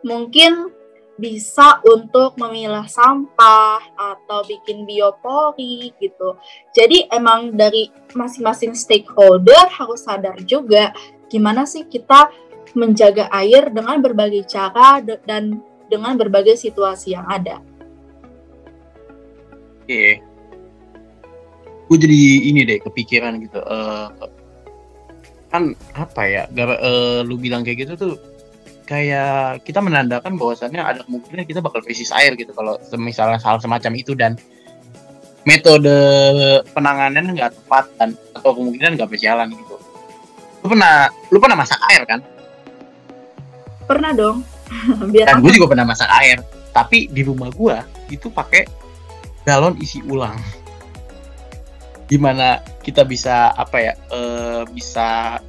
mungkin 0.04 0.72
bisa 1.20 1.78
untuk 1.84 2.34
memilah 2.40 2.88
sampah 2.88 3.78
atau 3.94 4.40
bikin 4.48 4.88
biopori 4.88 5.92
gitu. 6.00 6.40
Jadi 6.72 7.06
emang 7.12 7.52
dari 7.52 7.92
masing-masing 8.16 8.72
stakeholder 8.72 9.68
harus 9.70 10.08
sadar 10.08 10.40
juga 10.48 10.90
gimana 11.28 11.68
sih 11.68 11.84
kita 11.86 12.32
menjaga 12.72 13.28
air 13.28 13.68
dengan 13.68 14.00
berbagai 14.00 14.48
cara 14.48 15.04
dan 15.04 15.60
dengan 15.86 16.16
berbagai 16.16 16.56
situasi 16.56 17.12
yang 17.12 17.28
ada. 17.28 17.60
Oke. 19.84 20.31
Gue 21.92 22.00
jadi 22.00 22.48
ini 22.48 22.64
deh 22.64 22.80
kepikiran 22.80 23.36
gitu. 23.44 23.60
Uh, 23.60 24.08
kan 25.52 25.76
apa 25.92 26.24
ya? 26.24 26.48
Gara, 26.48 26.80
uh, 26.80 27.20
lu 27.20 27.36
bilang 27.36 27.60
kayak 27.60 27.84
gitu 27.84 27.92
tuh 28.00 28.14
kayak 28.88 29.60
kita 29.68 29.84
menandakan 29.84 30.40
bahwasannya 30.40 30.80
ada 30.80 31.04
kemungkinan 31.04 31.44
kita 31.44 31.60
bakal 31.60 31.84
krisis 31.84 32.08
air 32.16 32.32
gitu 32.32 32.56
kalau 32.56 32.80
misalnya 32.96 33.36
hal 33.44 33.60
semacam 33.60 33.92
itu 33.92 34.16
dan 34.16 34.40
metode 35.44 35.92
penanganan 36.72 37.36
nggak 37.36 37.52
tepat 37.60 37.84
dan 38.00 38.16
atau 38.32 38.56
kemungkinan 38.56 38.96
nggak 38.96 39.12
berjalan 39.12 39.52
gitu. 39.52 39.76
Lu 40.64 40.72
pernah 40.72 41.12
lu 41.28 41.36
pernah 41.36 41.60
masak 41.60 41.80
air 41.92 42.08
kan? 42.08 42.24
Pernah 43.84 44.16
dong. 44.16 44.40
Biar 45.12 45.28
dan 45.28 45.44
gue 45.44 45.52
juga 45.52 45.76
pernah 45.76 45.84
masak 45.84 46.08
air, 46.24 46.40
tapi 46.72 47.12
di 47.12 47.20
rumah 47.20 47.52
gue 47.52 47.76
itu 48.08 48.32
pakai 48.32 48.64
galon 49.44 49.76
isi 49.76 50.00
ulang 50.08 50.40
gimana 52.12 52.60
kita 52.84 53.08
bisa 53.08 53.56
apa 53.56 53.76
ya 53.80 53.92
uh, 54.12 54.68
bisa 54.68 55.40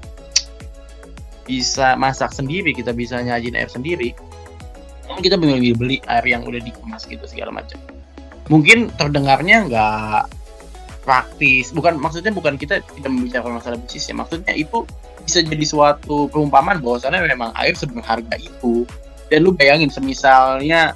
bisa 1.43 1.99
masak 1.99 2.31
sendiri 2.31 2.71
kita 2.71 2.95
bisa 2.95 3.19
nyajin 3.19 3.59
air 3.59 3.67
sendiri. 3.67 4.15
Mungkin 5.11 5.23
kita 5.27 5.35
beli 5.35 5.75
beli 5.75 5.99
air 6.07 6.23
yang 6.23 6.47
udah 6.47 6.63
dikemas 6.63 7.03
gitu 7.03 7.27
segala 7.27 7.51
macam. 7.51 7.75
Mungkin 8.47 8.95
terdengarnya 8.95 9.67
nggak 9.67 10.21
praktis. 11.03 11.75
Bukan 11.75 11.99
maksudnya 11.99 12.31
bukan 12.31 12.55
kita 12.55 12.79
tidak 12.95 13.11
membicarakan 13.11 13.59
masalah 13.59 13.77
bisnis 13.83 14.07
ya. 14.07 14.15
Maksudnya 14.15 14.55
itu 14.55 14.87
bisa 15.27 15.43
jadi 15.43 15.65
suatu 15.67 16.31
perumpamaan 16.31 16.79
bahwasannya 16.79 17.27
memang 17.27 17.51
air 17.59 17.75
seberharga 17.75 18.39
itu. 18.39 18.87
Dan 19.27 19.43
lu 19.43 19.51
bayangin 19.51 19.91
semisalnya 19.91 20.95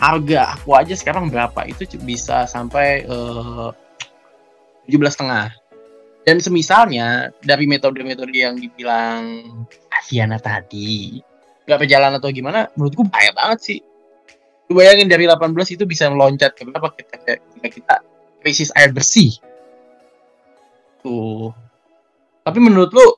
harga 0.00 0.56
aku 0.56 0.72
aja 0.72 0.96
sekarang 0.96 1.28
berapa? 1.28 1.68
Itu 1.68 1.84
bisa 2.00 2.48
sampai 2.48 3.04
uh, 3.04 3.76
17 4.88 5.14
setengah. 5.14 5.52
Dan 6.24 6.40
semisalnya 6.40 7.32
dari 7.40 7.64
metode-metode 7.64 8.34
yang 8.36 8.56
dibilang 8.60 9.44
Asiana 9.92 10.36
tadi, 10.36 11.20
nggak 11.64 11.78
berjalan 11.84 12.16
atau 12.16 12.28
gimana, 12.28 12.68
menurutku 12.76 13.04
bahaya 13.08 13.32
banget 13.32 13.58
sih. 13.64 13.80
Lu 14.68 14.76
bayangin 14.76 15.08
dari 15.08 15.24
18 15.24 15.56
itu 15.72 15.84
bisa 15.88 16.12
meloncat 16.12 16.52
ke 16.52 16.68
berapa 16.68 16.92
kita, 16.92 17.40
kita, 17.40 17.68
kita 17.72 17.94
krisis 18.44 18.68
air 18.76 18.92
bersih. 18.92 19.40
Tuh. 21.00 21.52
Tapi 22.44 22.58
menurut 22.60 22.92
lu 22.92 23.08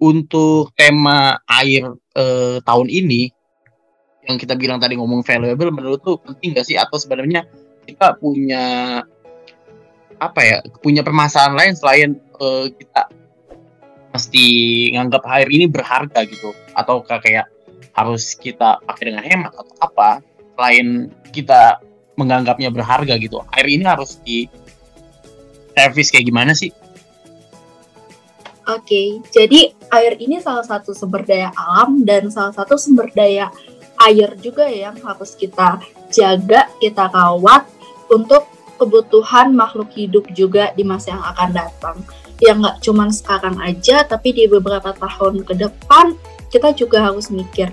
untuk 0.00 0.72
tema 0.76 1.40
air 1.48 1.84
eh, 2.16 2.58
tahun 2.64 2.88
ini 2.88 3.32
yang 4.28 4.36
kita 4.36 4.56
bilang 4.56 4.80
tadi 4.80 4.96
ngomong 4.96 5.24
valuable 5.24 5.72
menurut 5.72 6.00
lu 6.04 6.14
penting 6.20 6.56
gak 6.56 6.68
sih 6.68 6.76
atau 6.76 6.96
sebenarnya 6.96 7.44
kita 7.88 8.16
punya 8.20 9.00
apa 10.20 10.40
ya 10.44 10.58
punya 10.84 11.00
permasalahan 11.00 11.56
lain 11.56 11.72
selain 11.74 12.10
uh, 12.36 12.68
kita 12.68 13.08
mesti 14.12 14.46
nganggap 14.92 15.24
air 15.32 15.48
ini 15.48 15.64
berharga 15.64 16.20
gitu 16.28 16.52
atau 16.76 17.00
kayak 17.00 17.48
harus 17.96 18.36
kita 18.36 18.78
pakai 18.84 19.10
dengan 19.10 19.24
hemat 19.24 19.56
atau 19.56 19.74
apa 19.80 20.20
selain 20.54 21.08
kita 21.32 21.80
menganggapnya 22.20 22.68
berharga 22.68 23.16
gitu 23.16 23.40
air 23.56 23.66
ini 23.66 23.88
harus 23.88 24.20
di 24.20 24.44
servis 25.72 26.12
kayak 26.12 26.28
gimana 26.28 26.52
sih? 26.52 26.68
Oke, 28.68 28.86
okay, 28.86 29.08
jadi 29.34 29.72
air 29.90 30.14
ini 30.20 30.38
salah 30.38 30.62
satu 30.62 30.94
sumber 30.94 31.26
daya 31.26 31.50
alam 31.56 32.04
dan 32.06 32.30
salah 32.30 32.54
satu 32.54 32.78
sumber 32.78 33.10
daya 33.10 33.50
air 34.06 34.36
juga 34.38 34.68
yang 34.68 34.94
harus 35.02 35.34
kita 35.34 35.80
jaga, 36.12 36.70
kita 36.78 37.10
rawat 37.10 37.66
untuk 38.12 38.46
kebutuhan 38.80 39.52
makhluk 39.52 39.92
hidup 39.92 40.24
juga 40.32 40.72
di 40.72 40.80
masa 40.80 41.12
yang 41.12 41.24
akan 41.24 41.50
datang. 41.52 41.96
Yang 42.40 42.56
nggak 42.64 42.76
cuma 42.80 43.04
sekarang 43.12 43.56
aja 43.60 44.00
tapi 44.08 44.32
di 44.32 44.48
beberapa 44.48 44.96
tahun 44.96 45.44
ke 45.44 45.60
depan 45.60 46.16
kita 46.48 46.72
juga 46.72 47.12
harus 47.12 47.28
mikir 47.28 47.68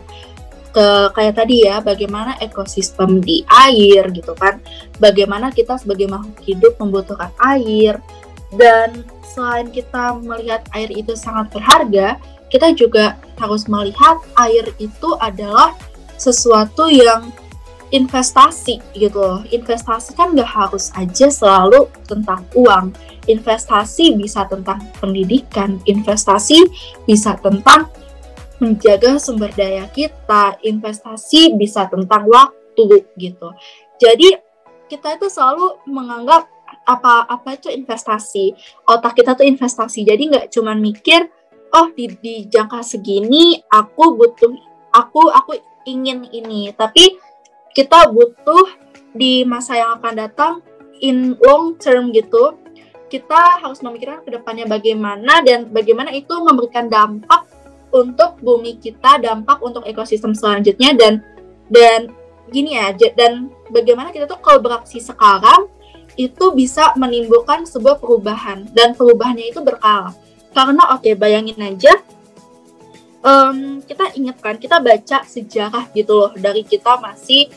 ke 0.75 0.87
kayak 1.15 1.39
tadi 1.39 1.65
ya 1.65 1.79
bagaimana 1.79 2.35
ekosistem 2.43 3.23
di 3.23 3.47
air 3.47 4.11
gitu 4.11 4.35
kan. 4.35 4.59
Bagaimana 4.99 5.49
kita 5.55 5.79
sebagai 5.79 6.11
makhluk 6.11 6.37
hidup 6.43 6.75
membutuhkan 6.77 7.31
air. 7.55 7.97
Dan 8.47 9.03
selain 9.27 9.67
kita 9.67 10.15
melihat 10.23 10.63
air 10.71 10.87
itu 10.87 11.11
sangat 11.19 11.51
berharga 11.51 12.15
kita 12.47 12.71
juga 12.71 13.19
harus 13.35 13.67
melihat 13.67 14.17
air 14.39 14.71
itu 14.79 15.09
adalah 15.19 15.75
sesuatu 16.15 16.87
yang 16.87 17.29
investasi 17.91 18.83
gitu 18.95 19.17
loh. 19.17 19.41
Investasi 19.47 20.15
kan 20.15 20.35
nggak 20.35 20.47
harus 20.47 20.91
aja 20.95 21.31
selalu 21.31 21.87
tentang 22.07 22.43
uang. 22.55 22.91
Investasi 23.27 24.15
bisa 24.19 24.47
tentang 24.47 24.83
pendidikan, 24.99 25.79
investasi 25.87 26.67
bisa 27.07 27.35
tentang 27.39 27.87
menjaga 28.57 29.21
sumber 29.21 29.53
daya 29.53 29.85
kita, 29.93 30.57
investasi 30.65 31.55
bisa 31.55 31.85
tentang 31.87 32.25
waktu 32.27 33.05
gitu. 33.15 33.49
Jadi 34.01 34.35
kita 34.87 35.19
itu 35.19 35.27
selalu 35.27 35.83
menganggap 35.87 36.47
apa 36.87 37.27
apa 37.27 37.55
itu 37.55 37.71
investasi. 37.71 38.55
Otak 38.87 39.19
kita 39.19 39.35
tuh 39.35 39.47
investasi. 39.47 40.03
Jadi 40.07 40.31
nggak 40.31 40.47
cuma 40.51 40.75
mikir, 40.75 41.27
oh 41.75 41.87
di, 41.91 42.11
di 42.19 42.47
jangka 42.47 42.83
segini 42.83 43.59
aku 43.67 44.15
butuh 44.15 44.51
aku 44.95 45.31
aku 45.31 45.59
ingin 45.87 46.27
ini, 46.31 46.71
tapi 46.75 47.15
kita 47.77 48.09
butuh 48.09 48.73
di 49.13 49.45
masa 49.45 49.77
yang 49.77 50.01
akan 50.01 50.13
datang 50.17 50.53
in 50.97 51.37
long 51.37 51.77
term 51.77 52.09
gitu 52.09 52.57
kita 53.07 53.61
harus 53.61 53.85
memikirkan 53.85 54.25
ke 54.25 54.33
depannya 54.33 54.65
bagaimana 54.65 55.45
dan 55.45 55.69
bagaimana 55.69 56.09
itu 56.09 56.33
memberikan 56.41 56.89
dampak 56.89 57.45
untuk 57.93 58.35
bumi 58.43 58.81
kita, 58.83 59.15
dampak 59.21 59.63
untuk 59.63 59.85
ekosistem 59.87 60.35
selanjutnya 60.35 60.91
dan 60.97 61.13
dan 61.71 62.11
gini 62.51 62.75
ya 62.75 62.91
dan 63.15 63.47
bagaimana 63.71 64.11
kita 64.11 64.27
tuh 64.27 64.41
kalau 64.43 64.59
beraksi 64.59 64.99
sekarang 64.99 65.71
itu 66.19 66.51
bisa 66.51 66.97
menimbulkan 66.99 67.63
sebuah 67.63 68.01
perubahan 68.01 68.67
dan 68.75 68.91
perubahannya 68.91 69.53
itu 69.53 69.63
berkala. 69.63 70.11
Karena 70.51 70.97
oke 70.97 71.05
okay, 71.05 71.13
bayangin 71.15 71.61
aja 71.61 71.93
um, 73.23 73.79
kita 73.83 74.15
ingat 74.17 74.37
kan 74.41 74.55
kita 74.59 74.83
baca 74.83 75.23
sejarah 75.23 75.91
gitu 75.93 76.13
loh 76.15 76.31
dari 76.35 76.63
kita 76.63 76.97
masih 76.99 77.51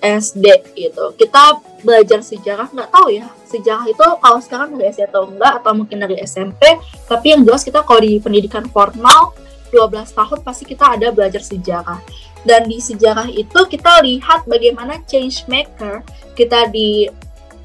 SD 0.00 0.46
gitu. 0.76 1.14
Kita 1.16 1.60
belajar 1.82 2.20
sejarah 2.20 2.68
nggak 2.72 2.90
tahu 2.90 3.08
ya 3.14 3.26
sejarah 3.46 3.86
itu 3.86 4.06
kalau 4.18 4.38
sekarang 4.42 4.74
dari 4.74 4.90
SD 4.90 5.08
atau 5.08 5.30
enggak 5.30 5.62
atau 5.62 5.72
mungkin 5.72 6.02
dari 6.02 6.18
SMP. 6.20 6.60
Tapi 7.06 7.26
yang 7.32 7.46
jelas 7.46 7.62
kita 7.62 7.86
kalau 7.86 8.02
di 8.02 8.18
pendidikan 8.18 8.66
formal 8.68 9.32
12 9.70 10.12
tahun 10.12 10.38
pasti 10.42 10.64
kita 10.66 10.98
ada 10.98 11.08
belajar 11.14 11.40
sejarah. 11.40 11.98
Dan 12.46 12.70
di 12.70 12.78
sejarah 12.78 13.26
itu 13.30 13.66
kita 13.66 14.02
lihat 14.06 14.46
bagaimana 14.46 15.02
change 15.06 15.46
maker 15.50 16.02
kita 16.38 16.70
di 16.70 17.10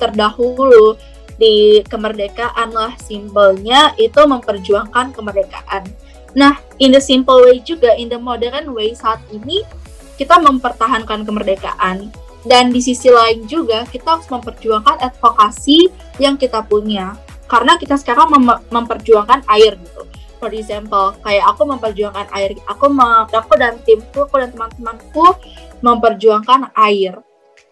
terdahulu 0.01 0.97
di 1.37 1.81
kemerdekaan 1.85 2.73
lah 2.73 2.93
simbolnya 3.01 3.93
itu 3.97 4.21
memperjuangkan 4.21 5.13
kemerdekaan. 5.13 5.85
Nah, 6.37 6.57
in 6.79 6.93
the 6.93 7.01
simple 7.01 7.43
way 7.43 7.59
juga, 7.61 7.93
in 7.97 8.07
the 8.07 8.17
modern 8.17 8.71
way 8.71 8.93
saat 8.95 9.19
ini 9.33 9.65
kita 10.15 10.37
mempertahankan 10.37 11.25
kemerdekaan 11.25 12.13
dan 12.41 12.73
di 12.73 12.81
sisi 12.81 13.13
lain 13.13 13.45
juga 13.45 13.85
kita 13.85 14.17
harus 14.17 14.27
memperjuangkan 14.29 14.97
advokasi 14.97 15.93
yang 16.17 16.37
kita 16.37 16.65
punya. 16.65 17.13
Karena 17.45 17.75
kita 17.77 17.99
sekarang 17.99 18.31
mem 18.31 18.47
memperjuangkan 18.71 19.45
air 19.45 19.77
gitu. 19.77 20.07
For 20.41 20.49
example 20.49 21.13
kayak 21.21 21.45
aku 21.53 21.69
memperjuangkan 21.69 22.33
air 22.33 22.57
aku 22.65 22.89
aku 23.29 23.53
dan 23.61 23.77
timku 23.85 24.25
aku 24.25 24.41
dan 24.41 24.49
teman-temanku 24.49 25.37
memperjuangkan 25.85 26.73
air. 26.73 27.21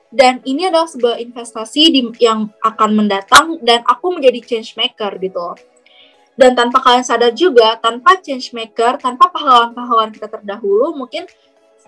Dan 0.10 0.42
ini 0.42 0.66
adalah 0.66 0.90
sebuah 0.90 1.22
investasi 1.22 1.82
di, 1.94 2.02
yang 2.18 2.50
akan 2.66 2.98
mendatang 2.98 3.62
dan 3.62 3.86
aku 3.86 4.10
menjadi 4.18 4.42
change 4.42 4.74
maker 4.74 5.18
gitu. 5.22 5.54
Dan 6.34 6.58
tanpa 6.58 6.82
kalian 6.82 7.06
sadar 7.06 7.34
juga 7.34 7.78
tanpa 7.78 8.18
change 8.22 8.54
maker 8.54 8.98
tanpa 9.02 9.30
pahlawan-pahlawan 9.34 10.14
kita 10.14 10.30
terdahulu 10.30 10.98
mungkin 10.98 11.30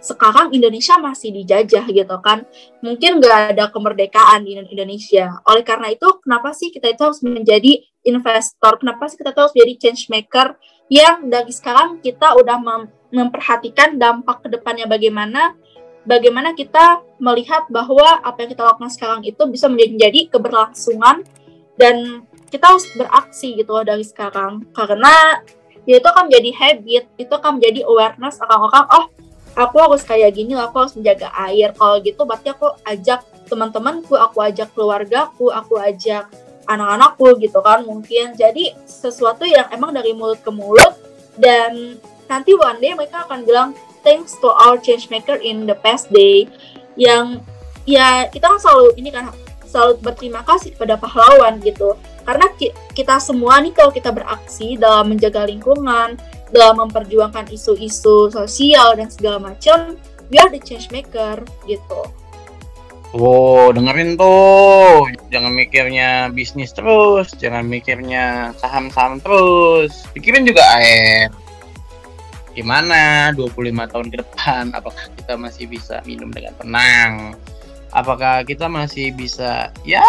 sekarang 0.02 0.50
Indonesia 0.52 0.98
masih 0.98 1.30
dijajah 1.30 1.86
gitu 1.86 2.18
kan. 2.26 2.44
Mungkin 2.82 3.22
nggak 3.22 3.56
ada 3.56 3.70
kemerdekaan 3.70 4.44
di 4.44 4.58
Indonesia. 4.58 5.40
Oleh 5.46 5.62
karena 5.62 5.94
itu 5.94 6.10
kenapa 6.26 6.52
sih 6.58 6.74
kita 6.74 6.90
itu 6.90 7.02
harus 7.06 7.22
menjadi 7.22 7.86
investor? 8.04 8.82
Kenapa 8.82 9.06
sih 9.08 9.22
kita 9.22 9.32
itu 9.32 9.40
harus 9.46 9.56
jadi 9.56 9.74
change 9.78 10.10
maker 10.10 10.58
yang 10.90 11.30
dari 11.30 11.54
sekarang 11.54 12.02
kita 12.02 12.34
udah 12.36 12.58
mem 12.60 12.84
memperhatikan 13.12 14.00
dampak 14.00 14.42
ke 14.44 14.48
depannya 14.48 14.88
bagaimana 14.88 15.54
bagaimana 16.08 16.56
kita 16.56 17.04
melihat 17.20 17.68
bahwa 17.68 18.24
apa 18.24 18.48
yang 18.48 18.50
kita 18.56 18.64
lakukan 18.64 18.92
sekarang 18.92 19.22
itu 19.22 19.44
bisa 19.52 19.68
menjadi 19.68 20.32
keberlangsungan 20.32 21.28
dan 21.76 22.26
kita 22.48 22.72
harus 22.72 22.88
beraksi 22.96 23.54
gitu 23.56 23.70
loh 23.72 23.86
dari 23.86 24.04
sekarang. 24.04 24.66
Karena 24.72 25.44
ya 25.86 25.98
itu 25.98 26.08
akan 26.08 26.30
menjadi 26.30 26.52
habit 26.58 27.04
itu 27.18 27.34
akan 27.34 27.58
menjadi 27.58 27.80
awareness 27.90 28.38
orang-orang 28.42 28.86
oh 28.94 29.06
aku 29.56 29.76
harus 29.80 30.04
kayak 30.06 30.36
gini 30.36 30.56
aku 30.56 30.86
harus 30.86 30.94
menjaga 30.96 31.32
air. 31.50 31.74
Kalau 31.76 32.00
gitu 32.00 32.22
berarti 32.24 32.52
aku 32.52 32.72
ajak 32.88 33.24
teman-temanku 33.52 34.16
aku 34.16 34.40
ajak 34.40 34.72
keluargaku 34.72 35.52
aku 35.52 35.76
ajak 35.80 36.32
anak-anakku 36.70 37.36
gitu 37.42 37.60
kan 37.60 37.84
mungkin. 37.84 38.34
Jadi 38.38 38.76
sesuatu 38.88 39.44
yang 39.44 39.68
emang 39.74 39.92
dari 39.92 40.16
mulut 40.16 40.40
ke 40.40 40.52
mulut 40.52 40.96
dan 41.36 42.00
nanti 42.32 42.56
one 42.56 42.80
day 42.80 42.96
mereka 42.96 43.28
akan 43.28 43.44
bilang 43.44 43.70
thanks 44.08 44.40
to 44.40 44.48
our 44.48 44.80
change 44.80 45.12
maker 45.12 45.36
in 45.42 45.68
the 45.68 45.76
past 45.76 46.08
day. 46.14 46.48
Yang 46.96 47.44
ya 47.84 48.30
kita 48.32 48.46
kan 48.48 48.60
selalu 48.62 48.96
ini 48.96 49.10
kan 49.12 49.32
selalu 49.68 50.04
berterima 50.04 50.44
kasih 50.44 50.76
kepada 50.76 51.00
pahlawan 51.00 51.60
gitu. 51.64 51.96
Karena 52.22 52.48
kita 52.94 53.18
semua 53.18 53.58
nih 53.60 53.74
kalau 53.74 53.90
kita 53.90 54.14
beraksi 54.14 54.78
dalam 54.78 55.10
menjaga 55.16 55.48
lingkungan 55.50 56.16
dalam 56.52 56.88
memperjuangkan 56.88 57.50
isu-isu 57.52 58.30
sosial 58.32 58.96
dan 59.00 59.08
segala 59.08 59.52
macam 59.52 59.96
we 60.32 60.38
are 60.40 60.52
the 60.52 60.60
change 60.60 60.92
maker 60.92 61.40
gitu 61.66 62.02
Wow, 63.12 63.76
dengerin 63.76 64.16
tuh. 64.16 65.04
Jangan 65.36 65.52
mikirnya 65.52 66.32
bisnis 66.32 66.72
terus, 66.72 67.36
jangan 67.36 67.68
mikirnya 67.68 68.56
saham-saham 68.56 69.20
terus. 69.20 70.08
Pikirin 70.16 70.48
juga 70.48 70.64
air. 70.80 71.28
Gimana 72.56 73.36
25 73.36 73.92
tahun 73.92 74.08
ke 74.16 74.18
depan 74.24 74.72
apakah 74.72 75.12
kita 75.20 75.36
masih 75.36 75.68
bisa 75.68 76.00
minum 76.08 76.32
dengan 76.32 76.56
tenang? 76.56 77.36
Apakah 77.92 78.48
kita 78.48 78.72
masih 78.72 79.12
bisa 79.12 79.76
ya 79.84 80.08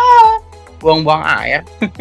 buang-buang 0.79 1.27
air? 1.43 1.67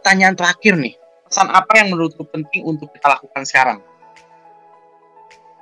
Pertanyaan 0.00 0.36
terakhir 0.36 0.76
nih. 0.76 0.99
Pesan 1.30 1.46
apa 1.46 1.72
yang 1.78 1.94
menurutku 1.94 2.26
penting 2.26 2.66
untuk 2.66 2.90
kita 2.90 3.06
lakukan 3.06 3.46
sekarang? 3.46 3.78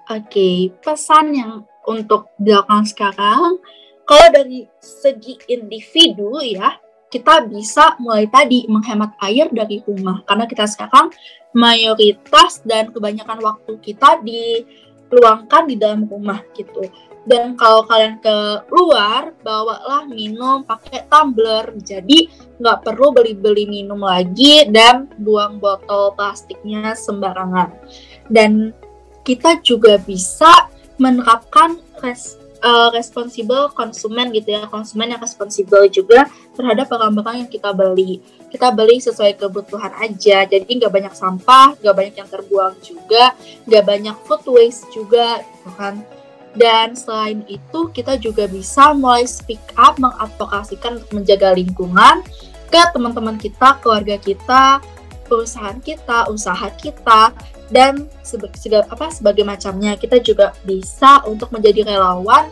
Oke, 0.09 0.25
okay, 0.25 0.57
pesan 0.81 1.37
yang 1.37 1.69
untuk 1.85 2.33
dilakukan 2.41 2.89
sekarang 2.89 3.61
kalau 4.09 4.27
dari 4.33 4.65
segi 4.81 5.37
individu 5.53 6.41
ya 6.41 6.81
kita 7.13 7.45
bisa 7.45 7.97
mulai 8.01 8.25
tadi 8.29 8.65
menghemat 8.69 9.17
air 9.21 9.49
dari 9.53 9.81
rumah 9.85 10.25
karena 10.25 10.45
kita 10.45 10.65
sekarang 10.69 11.13
mayoritas 11.57 12.65
dan 12.65 12.93
kebanyakan 12.93 13.41
waktu 13.41 13.73
kita 13.81 14.21
diluangkan 14.25 15.69
di 15.69 15.77
dalam 15.77 16.05
rumah 16.05 16.45
gitu 16.53 16.85
dan 17.29 17.55
kalau 17.61 17.85
kalian 17.85 18.17
ke 18.25 18.37
luar 18.73 19.37
bawalah 19.45 20.09
minum 20.09 20.65
pakai 20.65 21.05
tumbler. 21.13 21.77
Jadi 21.85 22.33
nggak 22.57 22.89
perlu 22.89 23.13
beli-beli 23.13 23.69
minum 23.69 24.01
lagi 24.01 24.65
dan 24.73 25.13
buang 25.21 25.61
botol 25.61 26.17
plastiknya 26.17 26.97
sembarangan. 26.97 27.77
Dan 28.33 28.73
kita 29.29 29.61
juga 29.61 30.01
bisa 30.01 30.73
menerapkan 30.97 31.77
res, 32.01 32.41
uh, 32.65 32.89
responsible 32.97 33.69
konsumen 33.77 34.33
gitu 34.33 34.57
ya 34.57 34.65
konsumen 34.67 35.13
yang 35.13 35.21
responsibel 35.21 35.85
juga 35.93 36.27
terhadap 36.57 36.89
barang-barang 36.89 37.45
yang 37.45 37.51
kita 37.53 37.77
beli. 37.77 38.25
Kita 38.49 38.73
beli 38.73 39.05
sesuai 39.05 39.37
kebutuhan 39.37 39.93
aja. 40.01 40.49
Jadi 40.49 40.65
nggak 40.81 40.91
banyak 40.91 41.13
sampah 41.13 41.77
nggak 41.77 41.95
banyak 41.95 42.15
yang 42.17 42.29
terbuang 42.33 42.75
juga 42.81 43.37
nggak 43.69 43.85
banyak 43.85 44.17
food 44.25 44.43
waste 44.49 44.89
juga 44.97 45.45
gitu 45.45 45.71
kan 45.77 46.01
dan 46.57 46.97
selain 46.97 47.45
itu 47.51 47.91
kita 47.93 48.17
juga 48.17 48.49
bisa 48.49 48.97
mulai 48.97 49.29
speak 49.29 49.61
up 49.77 50.01
mengadvokasikan 50.01 51.03
untuk 51.03 51.13
menjaga 51.23 51.53
lingkungan 51.53 52.25
ke 52.69 52.81
teman-teman 52.93 53.37
kita 53.37 53.81
keluarga 53.81 54.17
kita 54.17 54.81
perusahaan 55.29 55.77
kita 55.85 56.29
usaha 56.33 56.69
kita 56.81 57.37
dan 57.69 58.09
seba, 58.25 58.49
apa 58.89 59.13
sebagai 59.13 59.45
macamnya. 59.45 59.95
Kita 59.97 60.21
juga 60.21 60.57
bisa 60.65 61.23
untuk 61.29 61.53
menjadi 61.53 61.85
relawan 61.85 62.49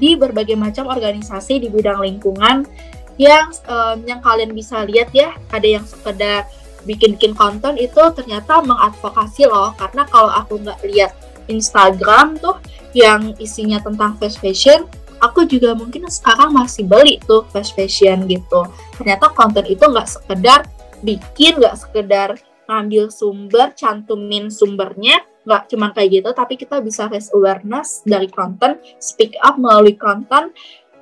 di 0.00 0.16
berbagai 0.18 0.58
macam 0.58 0.90
organisasi 0.90 1.62
di 1.62 1.68
bidang 1.70 2.02
lingkungan 2.02 2.66
yang 3.14 3.46
um, 3.70 4.02
yang 4.08 4.18
kalian 4.24 4.56
bisa 4.56 4.82
lihat 4.88 5.12
ya. 5.12 5.36
Ada 5.52 5.80
yang 5.80 5.84
sekedar 5.84 6.48
bikin-bikin 6.84 7.36
konten 7.36 7.76
itu 7.76 8.00
ternyata 8.16 8.64
mengadvokasi 8.64 9.46
loh. 9.46 9.76
Karena 9.76 10.08
kalau 10.08 10.32
aku 10.32 10.58
nggak 10.64 10.80
lihat 10.88 11.12
Instagram 11.50 12.38
tuh 12.38 12.58
yang 12.94 13.34
isinya 13.42 13.82
tentang 13.82 14.16
fast 14.18 14.38
fashion 14.38 14.86
aku 15.24 15.48
juga 15.48 15.72
mungkin 15.72 16.04
sekarang 16.12 16.52
masih 16.52 16.84
beli 16.84 17.16
tuh 17.24 17.48
fast 17.48 17.72
fashion 17.72 18.28
gitu. 18.28 18.68
Ternyata 19.00 19.32
konten 19.32 19.64
itu 19.64 19.80
nggak 19.80 20.08
sekedar 20.08 20.68
bikin 21.00 21.56
nggak 21.60 21.80
sekedar 21.80 22.36
ngambil 22.64 23.12
sumber, 23.12 23.76
cantumin 23.76 24.48
sumbernya, 24.48 25.20
nggak 25.44 25.68
cuma 25.68 25.92
kayak 25.92 26.20
gitu, 26.20 26.30
tapi 26.32 26.56
kita 26.56 26.80
bisa 26.80 27.08
raise 27.12 27.28
awareness 27.36 28.00
dari 28.08 28.28
konten, 28.32 28.80
speak 28.96 29.36
up 29.44 29.60
melalui 29.60 30.00
konten, 30.00 30.48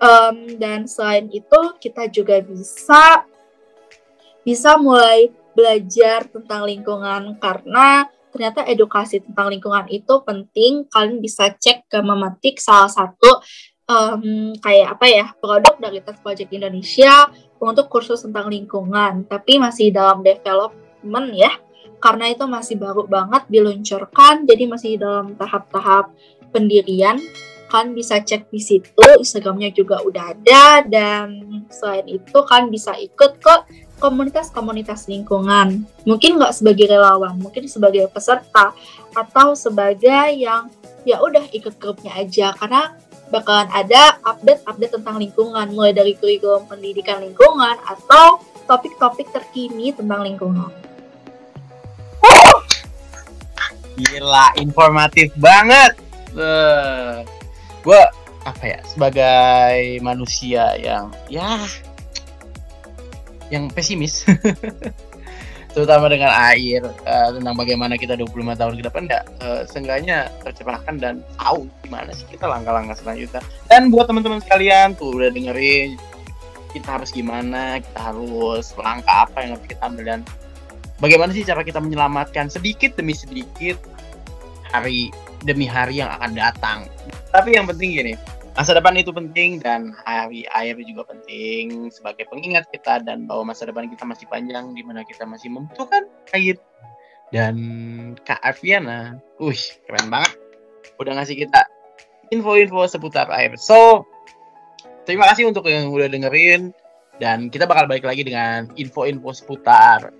um, 0.02 0.36
dan 0.58 0.90
selain 0.90 1.30
itu 1.30 1.60
kita 1.78 2.10
juga 2.10 2.42
bisa 2.42 3.22
bisa 4.42 4.74
mulai 4.74 5.30
belajar 5.54 6.26
tentang 6.26 6.66
lingkungan 6.66 7.38
karena 7.38 8.10
ternyata 8.32 8.64
edukasi 8.64 9.20
tentang 9.20 9.52
lingkungan 9.52 9.86
itu 9.92 10.24
penting. 10.24 10.88
Kalian 10.88 11.20
bisa 11.20 11.52
cek 11.52 11.86
ke 11.86 12.00
memetik 12.00 12.58
salah 12.58 12.88
satu 12.88 13.44
um, 13.86 14.56
kayak 14.58 14.96
apa 14.96 15.06
ya 15.06 15.26
produk 15.36 15.76
dari 15.76 16.00
Test 16.00 16.24
Project 16.24 16.50
Indonesia 16.50 17.28
untuk 17.60 17.92
kursus 17.92 18.24
tentang 18.24 18.50
lingkungan, 18.50 19.28
tapi 19.28 19.60
masih 19.60 19.92
dalam 19.94 20.24
develop 20.24 20.72
development 21.02 21.34
ya 21.34 21.52
karena 22.02 22.30
itu 22.30 22.44
masih 22.46 22.76
baru 22.78 23.06
banget 23.06 23.42
diluncurkan 23.50 24.46
jadi 24.46 24.64
masih 24.70 24.98
dalam 24.98 25.34
tahap-tahap 25.38 26.14
pendirian 26.54 27.18
kan 27.70 27.94
bisa 27.96 28.20
cek 28.20 28.52
di 28.52 28.60
situ 28.60 29.06
Instagramnya 29.18 29.72
juga 29.72 30.02
udah 30.02 30.34
ada 30.36 30.84
dan 30.86 31.62
selain 31.70 32.04
itu 32.06 32.38
kan 32.46 32.68
bisa 32.68 32.94
ikut 32.98 33.38
ke 33.38 33.54
komunitas-komunitas 34.02 35.06
lingkungan 35.06 35.86
mungkin 36.02 36.42
nggak 36.42 36.50
sebagai 36.50 36.90
relawan 36.90 37.38
mungkin 37.38 37.70
sebagai 37.70 38.10
peserta 38.10 38.74
atau 39.14 39.54
sebagai 39.54 40.34
yang 40.34 40.66
ya 41.06 41.22
udah 41.22 41.46
ikut 41.54 41.78
grupnya 41.78 42.10
aja 42.18 42.50
karena 42.58 42.98
bakalan 43.30 43.70
ada 43.72 44.18
update-update 44.26 44.92
tentang 44.98 45.16
lingkungan 45.22 45.66
mulai 45.72 45.94
dari 45.94 46.18
kurikulum 46.18 46.66
pendidikan 46.68 47.22
lingkungan 47.22 47.78
atau 47.86 48.42
topik-topik 48.68 49.32
terkini 49.32 49.90
tentang 49.96 50.20
lingkungan. 50.20 50.68
Gila, 53.96 54.56
informatif 54.60 55.32
banget. 55.40 55.96
Uh, 56.32 57.24
gue 57.84 58.02
apa 58.42 58.64
ya 58.64 58.80
sebagai 58.88 60.00
manusia 60.00 60.74
yang 60.80 61.12
ya 61.28 61.60
yang 63.52 63.68
pesimis 63.68 64.24
terutama 65.72 66.08
dengan 66.12 66.32
air 66.52 66.84
uh, 66.84 67.30
tentang 67.32 67.56
bagaimana 67.56 67.96
kita 67.96 68.16
25 68.16 68.60
tahun 68.60 68.74
ke 68.76 68.82
depan 68.88 69.02
ya 69.08 69.20
uh, 69.40 69.62
seenggaknya 69.64 70.28
tercerahkan 70.44 71.00
dan 71.00 71.14
tahu 71.40 71.64
gimana 71.84 72.12
sih 72.12 72.28
kita 72.28 72.44
langkah-langkah 72.44 72.96
selanjutnya 72.96 73.40
dan 73.68 73.88
buat 73.88 74.08
teman-teman 74.08 74.40
sekalian 74.44 74.92
tuh 74.96 75.16
udah 75.16 75.32
dengerin 75.32 75.96
kita 76.76 76.88
harus 77.00 77.12
gimana 77.12 77.80
kita 77.80 78.00
harus 78.00 78.72
langkah 78.80 79.28
apa 79.28 79.36
yang 79.44 79.50
harus 79.56 79.66
kita 79.68 79.82
ambil 79.84 80.04
dan 80.04 80.20
bagaimana 81.00 81.30
sih 81.32 81.44
cara 81.44 81.64
kita 81.64 81.80
menyelamatkan 81.80 82.52
sedikit 82.52 82.96
demi 82.96 83.16
sedikit 83.16 83.80
hari 84.72 85.12
demi 85.44 85.66
hari 85.66 86.00
yang 86.00 86.10
akan 86.16 86.32
datang. 86.32 86.78
Tapi 87.34 87.58
yang 87.58 87.66
penting 87.68 87.98
gini, 87.98 88.14
masa 88.52 88.76
depan 88.76 88.92
itu 89.00 89.10
penting 89.10 89.60
dan 89.60 89.96
hari 90.04 90.44
air 90.52 90.76
juga 90.84 91.08
penting 91.08 91.88
sebagai 91.88 92.28
pengingat 92.28 92.68
kita 92.68 93.00
dan 93.00 93.24
bahwa 93.24 93.52
masa 93.52 93.64
depan 93.64 93.88
kita 93.88 94.04
masih 94.04 94.28
panjang 94.28 94.76
di 94.76 94.82
mana 94.84 95.02
kita 95.08 95.24
masih 95.24 95.48
membutuhkan 95.48 96.08
air. 96.36 96.60
Dan 97.32 97.56
Kak 98.28 98.44
Arfiana, 98.44 99.16
wih 99.40 99.62
keren 99.88 100.12
banget, 100.12 100.36
udah 101.00 101.16
ngasih 101.16 101.48
kita 101.48 101.64
info-info 102.28 102.84
seputar 102.84 103.24
air. 103.32 103.56
So, 103.56 104.04
terima 105.08 105.24
kasih 105.32 105.48
untuk 105.48 105.64
yang 105.64 105.88
udah 105.88 106.12
dengerin 106.12 106.76
dan 107.16 107.48
kita 107.48 107.64
bakal 107.64 107.88
balik 107.88 108.04
lagi 108.04 108.20
dengan 108.20 108.68
info-info 108.76 109.32
seputar 109.32 110.12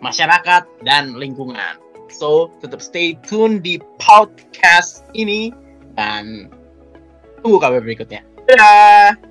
masyarakat, 0.00 0.64
dan 0.82 1.14
lingkungan. 1.16 1.78
So, 2.10 2.50
tetap 2.58 2.82
stay 2.82 3.14
tune 3.22 3.62
di 3.62 3.78
podcast 4.02 5.06
ini 5.14 5.54
dan 5.94 6.50
tunggu 7.40 7.58
kabar 7.58 7.80
berikutnya. 7.80 8.20
Dadah! 8.46 9.29